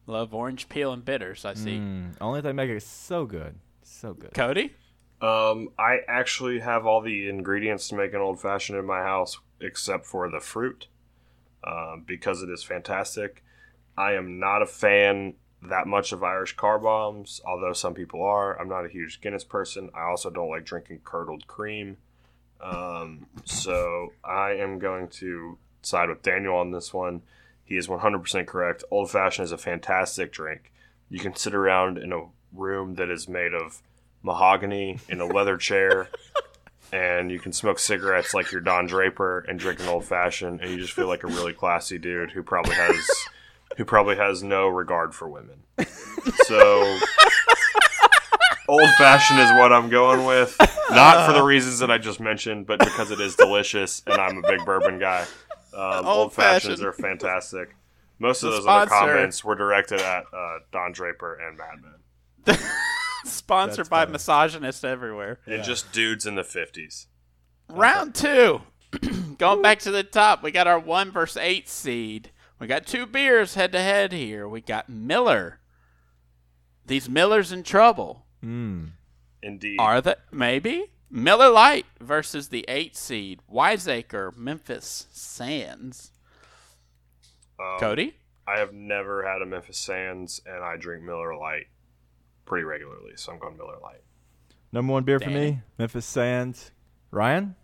[0.08, 1.78] Love orange peel and bitters, I see.
[1.78, 4.32] Mm, only if they make it so good, so good.
[4.34, 4.72] Cody?
[5.20, 9.38] Um, I actually have all the ingredients to make an old fashioned in my house,
[9.60, 10.86] except for the fruit,
[11.66, 13.42] um, because it is fantastic.
[13.96, 18.58] I am not a fan that much of Irish car bombs, although some people are.
[18.60, 19.90] I'm not a huge Guinness person.
[19.94, 21.96] I also don't like drinking curdled cream.
[22.60, 27.22] Um, so I am going to side with Daniel on this one.
[27.64, 28.84] He is 100% correct.
[28.90, 30.72] Old fashioned is a fantastic drink.
[31.08, 33.82] You can sit around in a room that is made of
[34.22, 36.08] mahogany in a leather chair,
[36.92, 40.70] and you can smoke cigarettes like you're Don Draper and drink an old fashioned, and
[40.70, 42.96] you just feel like a really classy dude who probably has
[43.76, 45.62] who probably has no regard for women.
[46.44, 46.98] So
[48.68, 50.56] old fashioned is what I'm going with.
[50.90, 54.38] Not for the reasons that I just mentioned, but because it is delicious and I'm
[54.38, 55.26] a big bourbon guy.
[55.74, 56.86] Um, old fashions Old-fashioned.
[56.86, 57.76] are fantastic.
[58.18, 62.58] Most of those other comments were directed at uh, Don Draper and Mad Men.
[63.26, 64.12] Sponsored That's by funny.
[64.12, 65.40] misogynists everywhere.
[65.46, 67.06] And just dudes in the 50s.
[67.68, 68.62] Round two.
[69.38, 72.30] Going back to the top, we got our one versus eight seed.
[72.58, 74.48] We got two beers head to head here.
[74.48, 75.60] We got Miller.
[76.86, 78.24] These Millers in trouble.
[78.44, 78.90] Mm.
[79.42, 79.76] Indeed.
[79.78, 80.14] Are they?
[80.32, 80.84] Maybe.
[81.10, 83.40] Miller Lite versus the eight seed.
[83.48, 86.12] Wiseacre, Memphis Sands.
[87.60, 88.14] Um, Cody?
[88.46, 91.66] I have never had a Memphis Sands, and I drink Miller Lite
[92.46, 94.02] pretty regularly, so I'm going Miller Lite.
[94.72, 96.70] Number one beer for me, Memphis Sands.
[97.10, 97.54] Ryan,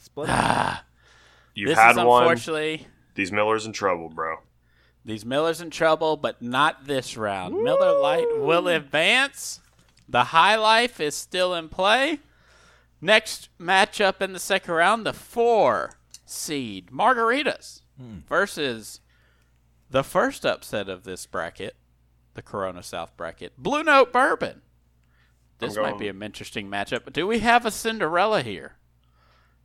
[0.00, 0.28] split.
[0.30, 0.84] Ah,
[1.54, 2.22] You've this had is one.
[2.22, 2.86] unfortunately.
[3.14, 4.36] These Millers in trouble, bro.
[5.04, 7.62] These Millers in trouble, but not this round.
[7.62, 9.60] Miller Lite will advance.
[10.08, 12.20] The high life is still in play.
[13.00, 17.80] Next matchup in the second round, the four seed margaritas
[18.28, 19.00] versus
[19.90, 21.74] the first upset of this bracket,
[22.34, 24.62] the Corona South bracket, Blue Note Bourbon.
[25.58, 27.04] This might be an interesting matchup.
[27.04, 28.76] But do we have a Cinderella here?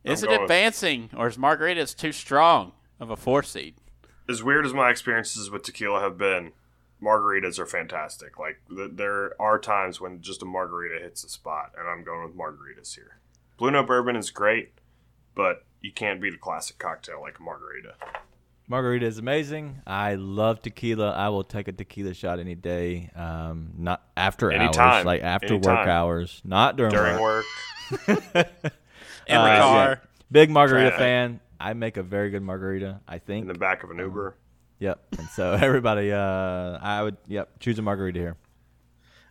[0.04, 3.74] Is I'm it going advancing, or is Margaritas too strong of a four seed?
[4.28, 6.52] as weird as my experiences with tequila have been,
[7.02, 8.38] margaritas are fantastic.
[8.38, 12.24] Like th- there are times when just a margarita hits the spot, and I'm going
[12.24, 13.18] with margaritas here.
[13.56, 14.72] Blue Note Bourbon is great,
[15.34, 17.94] but you can't beat a classic cocktail like a margarita.
[18.68, 19.80] Margarita is amazing.
[19.86, 21.12] I love tequila.
[21.12, 23.10] I will take a tequila shot any day.
[23.16, 27.44] Um, not after hours, like after work hours, not during, During work.
[28.06, 28.18] work,
[29.26, 30.02] In the Uh, car.
[30.30, 31.40] Big margarita Try fan.
[31.58, 33.00] I make a very good margarita.
[33.08, 34.36] I think in the back of an Uber.
[34.80, 35.00] Yep.
[35.18, 36.18] And so everybody, uh,
[36.80, 38.36] I would, yep, choose a margarita here.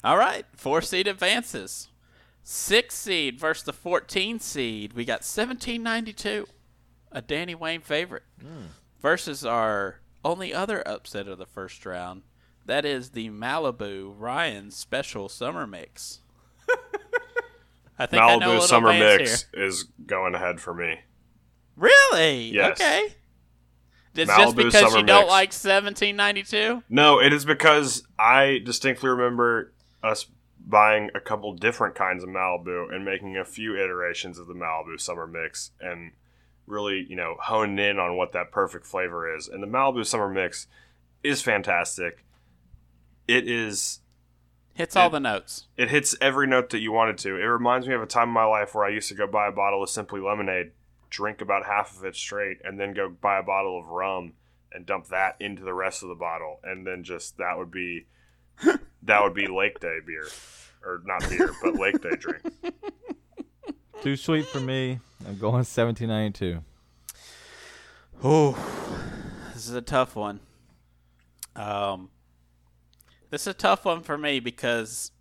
[0.03, 1.89] All right, four seed advances.
[2.43, 4.93] Six seed versus the 14 seed.
[4.93, 6.47] We got 1792,
[7.11, 8.23] a Danny Wayne favorite,
[9.01, 12.23] versus our only other upset of the first round.
[12.65, 16.19] That is the Malibu Ryan Special Summer Mix.
[17.99, 19.63] I think I Malibu little Summer Mix here.
[19.63, 20.99] is going ahead for me.
[21.75, 22.49] Really?
[22.51, 22.79] Yes.
[22.79, 23.07] Okay.
[24.15, 25.29] It's just Malibu because Summer you don't Mix.
[25.29, 26.83] like 1792?
[26.89, 30.25] No, it is because I distinctly remember us
[30.59, 34.99] buying a couple different kinds of Malibu and making a few iterations of the Malibu
[34.99, 36.11] Summer Mix and
[36.67, 39.47] really, you know, honing in on what that perfect flavor is.
[39.47, 40.67] And the Malibu Summer Mix
[41.23, 42.23] is fantastic.
[43.27, 43.99] It is
[44.73, 45.65] Hits all the notes.
[45.75, 47.35] it hits every note that you wanted to.
[47.35, 49.47] It reminds me of a time in my life where I used to go buy
[49.47, 50.71] a bottle of Simply Lemonade,
[51.09, 54.33] drink about half of it straight, and then go buy a bottle of rum
[54.71, 58.05] and dump that into the rest of the bottle, and then just that would be
[59.03, 60.27] that would be Lake Day beer,
[60.83, 62.43] or not beer, but Lake Day drink.
[64.01, 64.99] Too sweet for me.
[65.27, 66.63] I'm going 1792.
[68.23, 68.51] Oh,
[69.53, 70.39] this is a tough one.
[71.55, 72.09] Um,
[73.29, 75.11] this is a tough one for me because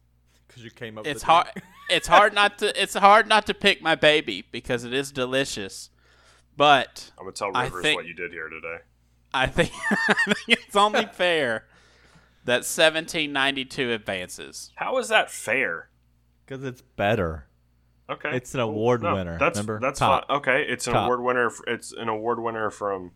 [0.47, 1.49] Because you came up it's hard.
[1.89, 2.81] It's hard not to.
[2.81, 5.91] It's hard not to pick my baby because it is delicious.
[6.57, 8.79] But I'm gonna tell Rivers think- what you did here today.
[9.35, 11.65] I think, I think it's only fair
[12.45, 14.73] that 1792 advances.
[14.77, 15.91] How is that fair?
[16.45, 17.47] Because it's better.
[18.09, 19.37] Okay, It's an award No, winner.
[19.39, 19.81] That's Remember?
[19.81, 20.29] that's Top.
[20.29, 20.37] fine.
[20.39, 21.05] Okay, it's an Top.
[21.07, 21.51] award winner.
[21.67, 23.11] It's an award winner from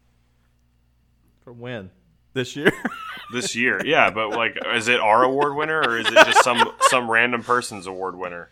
[1.44, 1.90] from when?
[2.32, 2.72] This year?
[3.32, 3.80] this year.
[3.84, 7.42] Yeah, but like, is it our award winner or is it just some some random
[7.44, 8.48] person's award winner?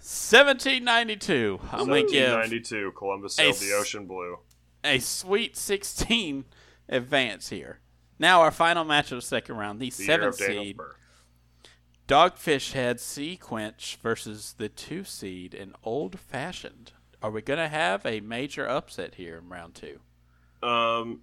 [0.00, 1.58] 1792.
[1.72, 4.38] I'm gonna give 1792, Columbus sailed the ocean blue.
[4.84, 6.44] a sweet 16
[6.88, 7.80] advance here.
[8.18, 10.96] Now our final match of the second round, the, The seventh seed birth.
[12.08, 16.92] Dogfish Head SeaQuench versus the two seed in Old Fashioned.
[17.22, 20.00] Are we gonna have a major upset here in round two?
[20.66, 21.20] Um,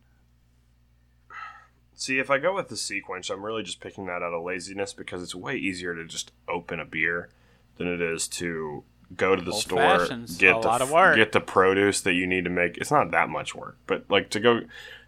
[1.96, 4.94] see, if I go with the SeaQuench, I'm really just picking that out of laziness
[4.94, 7.30] because it's way easier to just open a beer
[7.78, 8.84] than it is to
[9.16, 11.16] go to the Old store, get the lot of work.
[11.16, 12.78] get the produce that you need to make.
[12.78, 14.62] It's not that much work, but like to go,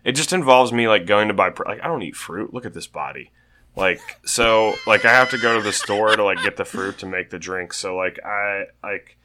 [0.04, 1.54] it just involves me like going to buy.
[1.68, 2.52] Like I don't eat fruit.
[2.52, 3.30] Look at this body.
[3.78, 6.98] Like so, like I have to go to the store to like get the fruit
[7.00, 7.74] to make the drink.
[7.74, 9.18] So like I like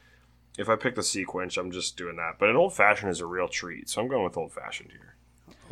[0.59, 2.35] if I pick the SeaQuench, I'm just doing that.
[2.39, 5.15] But an old fashioned is a real treat, so I'm going with old fashioned here.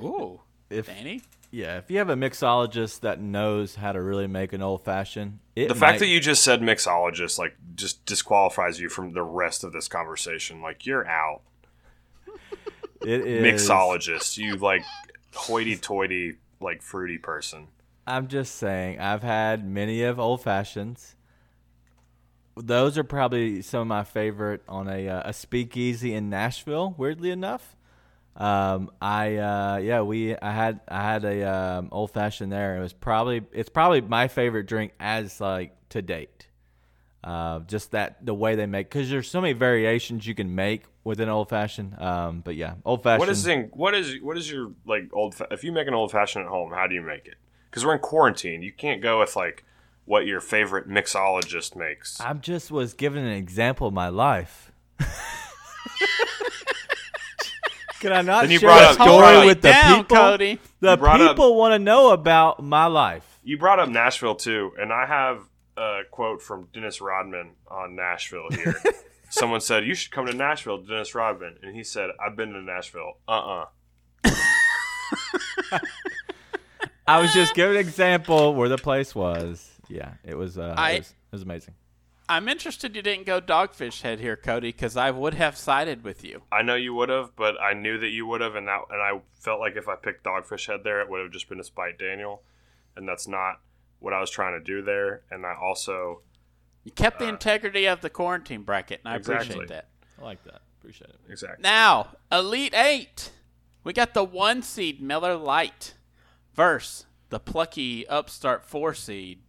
[0.03, 0.39] Ooh,
[0.71, 1.21] If Danny.
[1.51, 5.37] yeah, if you have a mixologist that knows how to really make an old fashioned,
[5.55, 9.63] it The fact that you just said mixologist like just disqualifies you from the rest
[9.63, 10.59] of this conversation.
[10.63, 11.41] Like you're out.
[13.05, 14.83] it is Mixologist, you like
[15.35, 17.67] hoity-toity like fruity person.
[18.11, 21.15] I'm just saying, I've had many of old fashions.
[22.57, 26.93] Those are probably some of my favorite on a uh, a speakeasy in Nashville.
[26.97, 27.77] Weirdly enough,
[28.35, 32.75] um, I uh, yeah we I had I had a um, old fashioned there.
[32.75, 36.47] It was probably it's probably my favorite drink as like to date.
[37.23, 40.83] Uh, just that the way they make because there's so many variations you can make
[41.05, 41.97] with an old fashioned.
[42.01, 43.19] Um, but yeah, old fashioned.
[43.21, 45.93] What is in, what is what is your like old fa- if you make an
[45.93, 47.35] old fashioned at home, how do you make it?
[47.71, 49.63] Because we're in quarantine, you can't go with like
[50.05, 52.19] what your favorite mixologist makes.
[52.19, 54.71] I just was given an example of my life.
[58.01, 59.69] Can I not Then you share brought a up- you story brought up- with the
[59.69, 60.17] down, people?
[60.17, 60.59] Cody.
[60.79, 63.39] The You brought up- people want to know about my life.
[63.43, 65.43] You brought up Nashville too, and I have
[65.77, 68.75] a quote from Dennis Rodman on Nashville here.
[69.29, 72.61] Someone said you should come to Nashville, Dennis Rodman, and he said, "I've been to
[72.61, 73.65] Nashville." Uh
[74.25, 74.29] uh
[77.11, 79.69] I was just giving an example where the place was.
[79.89, 80.57] Yeah, it was.
[80.57, 81.73] Uh, I- it, was it was amazing.
[82.29, 86.23] I'm interested you didn't go Dogfish Head here, Cody, because I would have sided with
[86.23, 86.43] you.
[86.49, 89.01] I know you would have, but I knew that you would have, and that and
[89.01, 91.63] I felt like if I picked Dogfish Head there, it would have just been to
[91.63, 92.41] spite Daniel,
[92.95, 93.59] and that's not
[93.99, 95.23] what I was trying to do there.
[95.29, 96.21] And I also
[96.85, 99.47] You kept the integrity of the quarantine bracket, and I Exactly.
[99.55, 99.89] appreciate that.
[100.19, 100.61] I like that.
[100.79, 101.19] Appreciate it.
[101.29, 103.31] exactly Now, Elite Eight.
[103.83, 105.95] We got the one seed Miller Lite
[106.53, 109.39] versus the plucky upstart four seed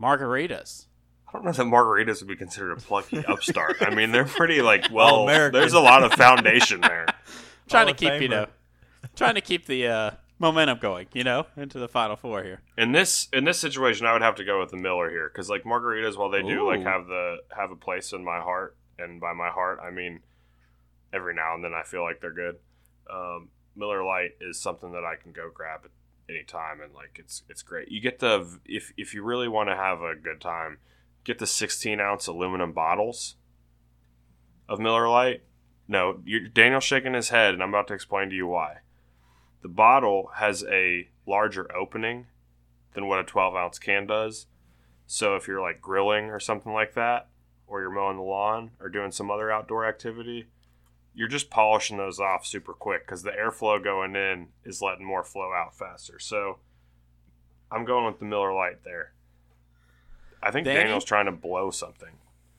[0.00, 0.86] Margaritas.
[1.28, 3.76] I don't know that margaritas would be considered a plucky upstart.
[3.80, 5.14] I mean, they're pretty like well.
[5.14, 5.58] All-American.
[5.58, 7.06] There's a lot of foundation there.
[7.68, 8.46] Trying Hall to of keep you know,
[9.16, 12.60] trying to keep the uh, momentum going, you know, into the final four here.
[12.76, 15.48] In this in this situation, I would have to go with the Miller here because
[15.48, 19.20] like margaritas, while they do like have the have a place in my heart, and
[19.20, 20.20] by my heart I mean
[21.14, 22.56] every now and then I feel like they're good.
[23.10, 25.90] Um, Miller Lite is something that I can go grab at
[26.28, 27.90] any time, and like it's it's great.
[27.90, 30.78] You get the if if you really want to have a good time,
[31.24, 33.36] get the 16 ounce aluminum bottles
[34.68, 35.42] of Miller Lite.
[35.88, 38.78] No, you're, Daniel's shaking his head, and I'm about to explain to you why.
[39.62, 42.26] The bottle has a larger opening
[42.94, 44.46] than what a 12 ounce can does.
[45.06, 47.28] So if you're like grilling or something like that,
[47.66, 50.46] or you're mowing the lawn or doing some other outdoor activity,
[51.14, 55.22] you're just polishing those off super quick because the airflow going in is letting more
[55.22, 56.18] flow out faster.
[56.18, 56.58] So
[57.70, 59.12] I'm going with the Miller Lite there.
[60.42, 60.80] I think Danny?
[60.80, 62.08] Daniel's trying to blow something.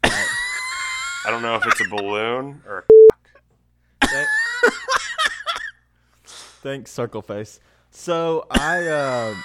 [0.04, 2.86] I don't know if it's a balloon or
[4.02, 4.28] a Thank-
[6.26, 7.60] Thanks, Circle Face.
[7.92, 9.36] So I uh,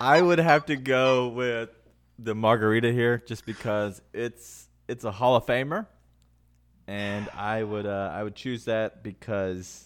[0.00, 1.70] I would have to go with
[2.18, 5.86] the margarita here, just because it's it's a Hall of Famer,
[6.88, 9.84] and I would uh, I would choose that because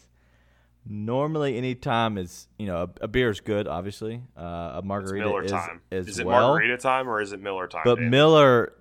[0.87, 4.23] normally any time is you know a, a beer is good, obviously.
[4.39, 5.81] Uh, a It's margarita Miller is time.
[5.91, 6.53] as is it well.
[6.53, 7.83] margarita time or is it Miller time?
[7.85, 8.01] But?
[8.01, 8.73] Miller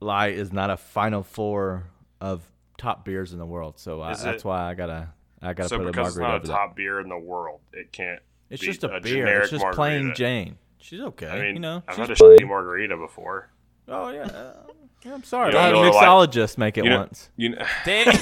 [0.00, 1.88] Lite is not a final four
[2.20, 2.42] of
[2.78, 5.08] top beers in the world, so I, that's why I gotta
[5.42, 5.94] I gotta so put a margarita.
[5.94, 6.52] So because it's margarita not a that.
[6.68, 8.20] top beer in the world, it can't.
[8.50, 9.40] It's just a, a beer.
[9.40, 10.12] It's just plain.
[10.14, 10.58] Jane.
[10.78, 11.28] She's okay.
[11.28, 12.38] I mean, you know, I've had a plain.
[12.38, 13.50] shitty margarita before.
[13.88, 14.52] Oh yeah.
[15.04, 15.52] yeah, I'm sorry.
[15.52, 17.28] You I had a know, Miller mixologist make it you know, once.
[17.36, 18.12] You know, Danny,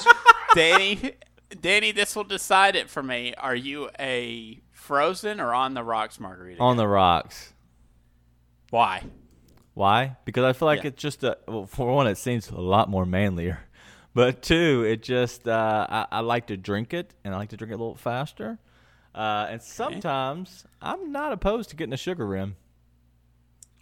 [0.54, 1.12] Danny,
[1.60, 3.34] Danny, this will decide it for me.
[3.38, 6.60] Are you a frozen or on the rocks margarita?
[6.60, 7.52] On the rocks.
[8.70, 9.02] Why?
[9.74, 10.16] Why?
[10.24, 10.88] Because I feel like Yeah.
[10.88, 13.60] it's just a well, for one, it seems a lot more manlier,
[14.14, 17.56] but two, it just uh, I, I like to drink it, and I like to
[17.56, 18.58] drink it a little faster.
[19.14, 22.56] Uh, and sometimes I'm not opposed to getting a sugar rim.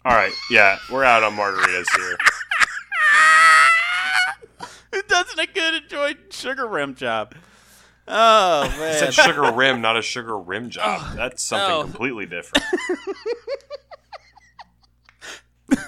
[0.05, 2.17] All right, yeah, we're out on margaritas here.
[4.95, 7.35] It doesn't a good enjoy sugar rim job.
[8.07, 8.97] Oh man.
[8.97, 11.17] said sugar rim, not a sugar rim job.
[11.17, 11.83] That's something oh.
[11.83, 12.63] completely different.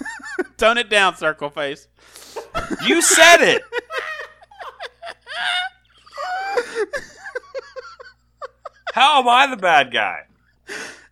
[0.57, 1.87] Tone it down, circle face.
[2.85, 3.61] You said it.
[8.93, 10.23] How am I the bad guy?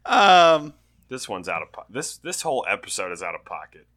[0.06, 0.74] Um
[1.16, 2.18] This one's out of po- this.
[2.18, 3.88] This whole episode is out of pocket.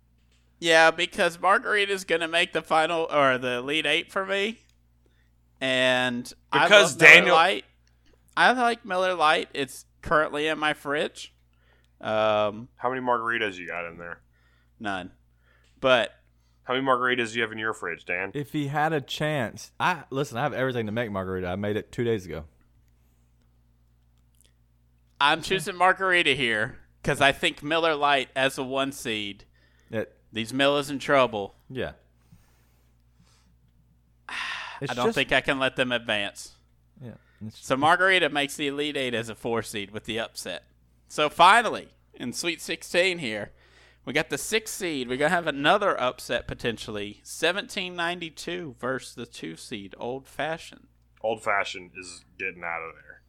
[0.60, 4.60] yeah, because Margarita's gonna make the final or the lead eight for me.
[5.60, 7.64] And I Because love Daniel- Lite.
[8.36, 9.48] I like Miller Lite.
[9.52, 11.34] It's currently in my fridge.
[12.00, 14.20] Um, How many margaritas you got in there?
[14.78, 15.10] none.
[15.80, 16.12] But
[16.62, 18.30] How many margaritas do you have in your fridge, Dan?
[18.34, 20.38] If he had a chance, I listen.
[20.38, 21.48] I have everything to make margarita.
[21.48, 22.44] I made it two days ago.
[25.20, 29.44] I'm choosing Margarita here because I think Miller Lite as a one seed.
[29.90, 31.54] It, These Miller's in trouble.
[31.70, 31.92] yeah.
[34.80, 36.52] It's I don't just- think I can let them advance.
[37.02, 37.14] Yeah.
[37.52, 40.64] So Margarita makes the Elite Eight as a four seed with the upset.
[41.08, 43.50] So finally, in Sweet 16 here,
[44.04, 45.08] we got the six seed.
[45.08, 47.14] We're gonna have another upset potentially.
[47.24, 50.86] 1792 versus the two seed, Old Fashioned.
[51.22, 53.22] Old fashioned is getting out of there.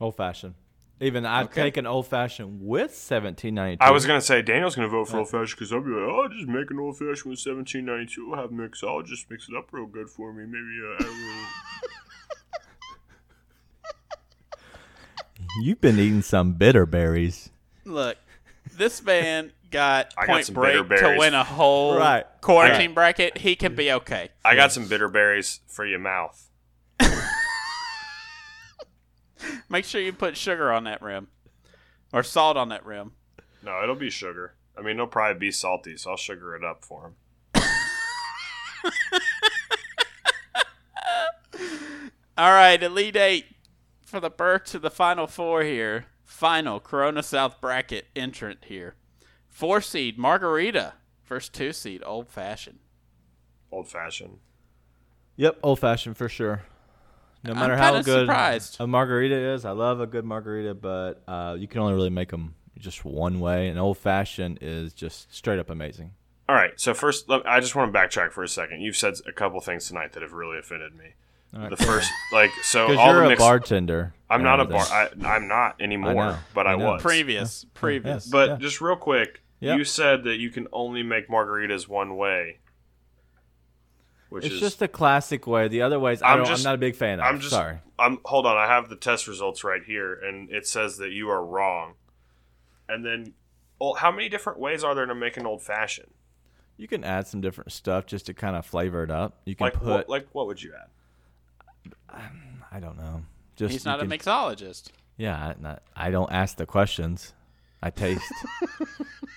[0.00, 0.54] Old fashioned.
[1.00, 1.62] Even I've Okay.
[1.62, 3.82] taken old fashioned with 1792.
[3.82, 6.28] I was gonna say Daniel's gonna vote for old fashioned because I'll be like, oh,
[6.28, 8.28] just make an old fashioned with seventeen ninety two.
[8.30, 10.44] We'll have mixologist mix it up real good for me.
[10.46, 11.46] Maybe uh, add a little.
[15.60, 17.50] You've been eating some bitter berries.
[17.84, 18.16] Look,
[18.76, 22.24] this man got I got point some break to win a whole Right.
[22.40, 23.38] quarantine bracket.
[23.38, 24.30] He can be okay.
[24.44, 26.48] I got some bitter berries for your mouth.
[29.72, 31.28] Make sure you put sugar on that rim
[32.12, 33.12] or salt on that rim.
[33.62, 34.52] No, it'll be sugar.
[34.76, 37.14] I mean, it'll probably be salty, so I'll sugar it up for him.
[42.36, 43.46] All right, Elite Eight
[44.02, 46.04] for the berth to the Final Four here.
[46.22, 48.96] final Corona South bracket entrant here.
[49.48, 50.92] Four seed Margarita
[51.22, 52.80] First two seed Old Fashioned.
[53.70, 54.40] Old fashioned.
[55.36, 56.64] Yep, old fashioned for sure.
[57.44, 58.76] No I'm matter how good surprised.
[58.80, 62.30] a margarita is, I love a good margarita, but uh, you can only really make
[62.30, 63.68] them just one way.
[63.68, 66.12] An old fashioned is just straight up amazing.
[66.48, 66.72] All right.
[66.76, 68.80] So first, let- I just want to backtrack for a second.
[68.82, 71.14] You've said a couple things tonight that have really offended me.
[71.54, 71.70] All right.
[71.70, 73.40] The first, like, so all you're the a mixed.
[73.40, 74.14] bartender.
[74.30, 74.86] I'm not a everything.
[74.88, 75.10] bar.
[75.32, 77.02] I, I'm not anymore, know, but I, I was.
[77.02, 78.24] Previous, previous.
[78.24, 78.28] Yes.
[78.30, 78.56] But Yeah.
[78.56, 79.78] just real quick, Yep.
[79.78, 82.58] you said that you can only make margaritas one way,
[84.32, 85.68] which It's is just a classic way.
[85.68, 87.26] The other ways, I I'm don't, just- I'm not a big fan of.
[87.26, 87.78] I'm just Sorry.
[87.98, 88.56] I'm hold on.
[88.56, 91.94] I have the test results right here, and it says that you are wrong.
[92.88, 93.34] And then,
[93.80, 96.10] well, how many different ways are there to make an old fashioned?
[96.76, 99.40] You can add some different stuff just to kind of flavor it up.
[99.44, 100.08] You can Like put, what?
[100.08, 100.88] Like what would you add?
[102.70, 103.22] I don't know.
[103.56, 104.88] Just He's not a can- mixologist.
[105.16, 107.34] Yeah, not, I don't ask the questions.
[107.82, 108.22] I taste.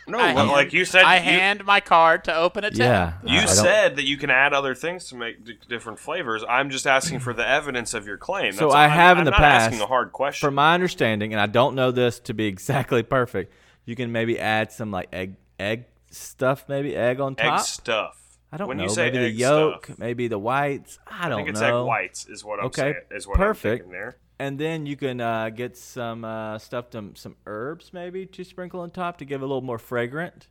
[0.07, 2.69] No, I but hand- like you said, I you, hand my card to open a
[2.69, 2.77] tab.
[2.77, 3.13] yeah.
[3.33, 6.43] You I- I said that you can add other things to make d- different flavors.
[6.47, 8.51] I'm just asking for the evidence of your claim.
[8.53, 8.89] So That's I all.
[8.91, 10.45] I'm- have in I'm the past, asking a hard question.
[10.45, 13.51] From my understanding, and I don't know this to be exactly perfect,
[13.85, 17.61] you can maybe add some like egg egg stuff, maybe egg on top.
[17.61, 18.37] egg stuff.
[18.51, 18.83] I don't when know.
[18.83, 20.99] You say maybe the yolk, stuff, maybe the whites.
[21.07, 21.35] I I don't know.
[21.37, 21.81] I think it's know.
[21.81, 22.95] egg whites is what I'm Okay, saying.
[23.09, 23.85] Is what perfect.
[23.85, 24.17] I'm there.
[24.37, 28.81] And then you can uh, get some uh, stuff, some, some herbs maybe to sprinkle
[28.81, 30.47] on top to give it a little more fragrant.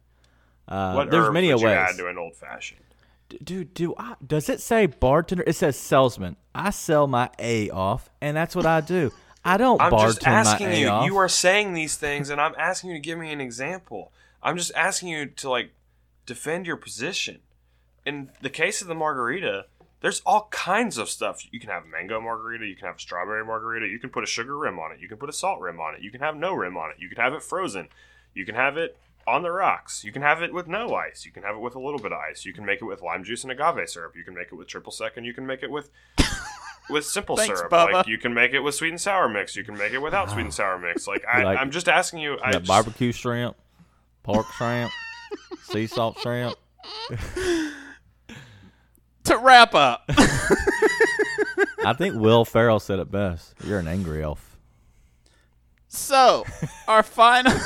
[0.67, 1.77] Uh, What there's many would you ways.
[1.77, 2.81] add to an old fashioned?
[3.29, 5.45] D- Dude, do I, does it say bartender?
[5.47, 6.37] It says salesman.
[6.55, 9.13] I sell my A off, and that's what I do.
[9.45, 10.89] I don't I'm just asking you.
[10.89, 11.05] off.
[11.05, 14.11] You are saying these things, and I'm asking you to give me an example.
[14.43, 15.73] I'm just asking you to like
[16.25, 17.41] defend your position.
[18.07, 19.67] In the case of the margarita,
[20.05, 21.47] there's all kinds of stuff.
[21.51, 22.67] You can have mango margarita.
[22.67, 23.87] You can have a strawberry margarita.
[23.87, 25.01] You can put a sugar rim on it.
[25.01, 26.03] You can put a salt rim on it.
[26.03, 26.97] You can have no rim on it.
[26.99, 27.89] You can have it frozen.
[28.35, 30.05] You can have it on the rocks.
[30.05, 31.25] You can have it with no ice.
[31.25, 32.45] You can have it with a little bit of ice.
[32.45, 34.15] You can make it with lime juice and agave syrup.
[34.15, 35.89] You can make it with triple sec, and you can make it with
[36.91, 37.73] with simple Thanks, syrup.
[37.73, 37.93] Bubba.
[37.95, 39.57] Like you can make it with sweet and sour mix.
[39.57, 41.09] You can make it without sweet and sour mix.
[41.09, 42.35] Like I, Like- I'm just asking you.
[42.43, 43.57] I Got just, barbecue shrimp,
[44.23, 44.93] pork shrimp,
[45.63, 46.59] sea salt shrimp.
[49.25, 50.05] To wrap up,
[51.85, 53.55] I think Will Ferrell said it best.
[53.65, 54.59] You're an angry elf.
[55.89, 56.45] so
[56.87, 57.53] our final.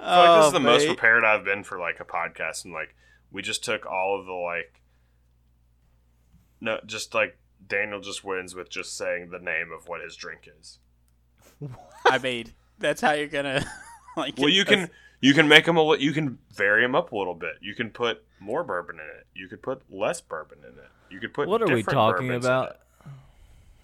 [0.00, 2.64] I feel like this is Oh, the most prepared I've been for like a podcast,
[2.64, 2.94] and like
[3.32, 4.80] we just took all of the like,
[6.60, 10.46] no, just like Daniel just wins with just saying the name of what his drink
[10.60, 10.78] is.
[12.04, 13.64] I mean, that's how you're gonna
[14.16, 14.34] like.
[14.36, 14.90] Well, you can
[15.20, 17.54] you can make them a li- you can vary them up a little bit.
[17.60, 19.26] You can put more bourbon in it.
[19.34, 20.90] You could put less bourbon in it.
[21.10, 22.70] You could put What are we talking about?
[22.70, 22.80] it.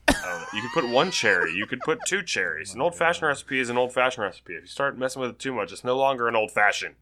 [0.08, 0.46] I don't know.
[0.52, 1.54] You could put one cherry.
[1.54, 2.74] You could put two cherries.
[2.74, 4.54] An old fashioned recipe is an old fashioned recipe.
[4.54, 6.96] If you start messing with it too much, it's no longer an old fashioned.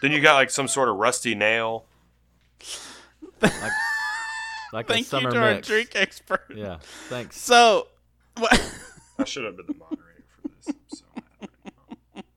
[0.00, 1.86] then you got like some sort of rusty nail.
[4.72, 6.44] Like a Thank you summer to our drink expert.
[6.54, 6.78] Yeah,
[7.08, 7.40] thanks.
[7.40, 7.88] So,
[8.38, 8.52] what?
[9.18, 11.02] I should have been the moderator for this.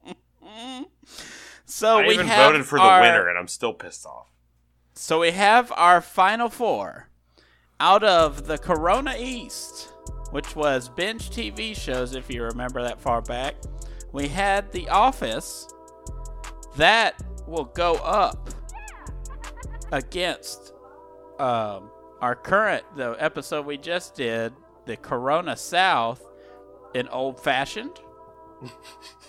[0.08, 0.16] I'm
[1.66, 4.30] so I we even have voted for the winner, and I'm still pissed off.
[4.94, 7.10] So we have our final four
[7.80, 9.90] out of the Corona East,
[10.32, 13.56] which was binge TV shows, if you remember that far back.
[14.12, 15.68] We had The Office.
[16.78, 18.50] That will go up
[19.92, 20.74] against
[21.40, 21.92] um,
[22.22, 24.54] our current, the episode we just did,
[24.86, 26.24] the Corona South,
[26.94, 28.00] in Old Fashioned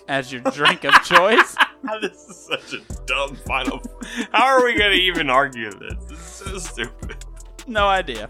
[0.09, 1.57] as your drink of choice.
[2.01, 3.83] this is such a dumb final.
[4.33, 6.05] How are we going to even argue this?
[6.09, 7.17] This is so stupid.
[7.67, 8.29] No idea.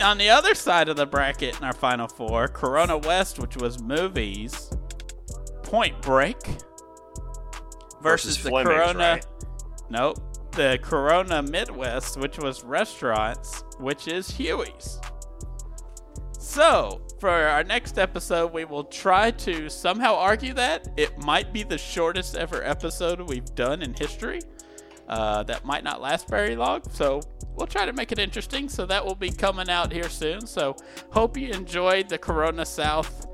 [0.00, 3.80] On the other side of the bracket in our final four, Corona West, which was
[3.82, 4.70] movies,
[5.62, 6.36] Point Break,
[8.02, 8.98] versus, Versus the Fleming's, Corona.
[8.98, 9.26] right?
[9.90, 10.18] Nope.
[10.52, 14.98] The Corona Midwest, which was restaurants, which is Huey's.
[16.38, 20.88] So, for our next episode, we will try to somehow argue that.
[20.96, 24.40] It might be the shortest ever episode we've done in history.
[25.08, 27.20] Uh, that might not last very long, so
[27.54, 28.68] we'll try to make it interesting.
[28.68, 30.48] So, that will be coming out here soon.
[30.48, 30.74] So,
[31.12, 33.24] hope you enjoyed the Corona South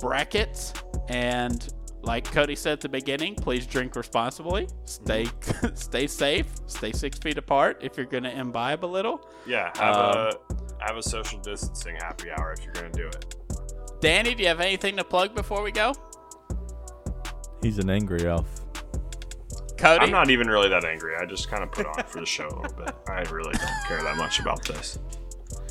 [0.00, 0.72] brackets.
[1.08, 1.68] And,
[2.04, 4.68] like Cody said at the beginning, please drink responsibly.
[4.84, 5.26] Stay,
[5.74, 6.46] stay safe.
[6.66, 9.28] Stay six feet apart if you're going to imbibe a little.
[9.46, 13.06] Yeah, have Um, a have a social distancing happy hour if you're going to do
[13.08, 13.34] it.
[14.00, 15.94] Danny, do you have anything to plug before we go?
[17.62, 18.46] He's an angry elf.
[19.78, 20.04] Cody?
[20.04, 21.14] I'm not even really that angry.
[21.16, 22.94] I just kind of put on for the show a little bit.
[23.08, 24.98] I really don't care that much about this.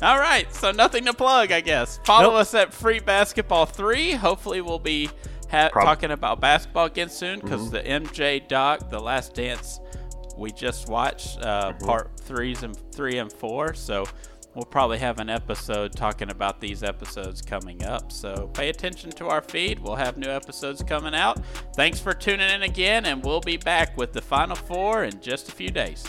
[0.02, 2.00] All right, so nothing to plug, I guess.
[2.04, 2.40] Follow Nope.
[2.40, 4.12] us at Free Basketball 3.
[4.12, 5.08] Hopefully, we'll be
[5.50, 9.80] ha- talking about basketball again soon because the MJ doc, The Last Dance,
[10.36, 13.74] we just watched uh, part threes and three and four.
[13.74, 14.04] So
[14.54, 18.10] we'll probably have an episode talking about these episodes coming up.
[18.12, 19.78] So pay attention to our feed.
[19.78, 21.44] We'll have new episodes coming out.
[21.76, 25.48] Thanks for tuning in again, and we'll be back with the final four in just
[25.48, 26.04] a few days.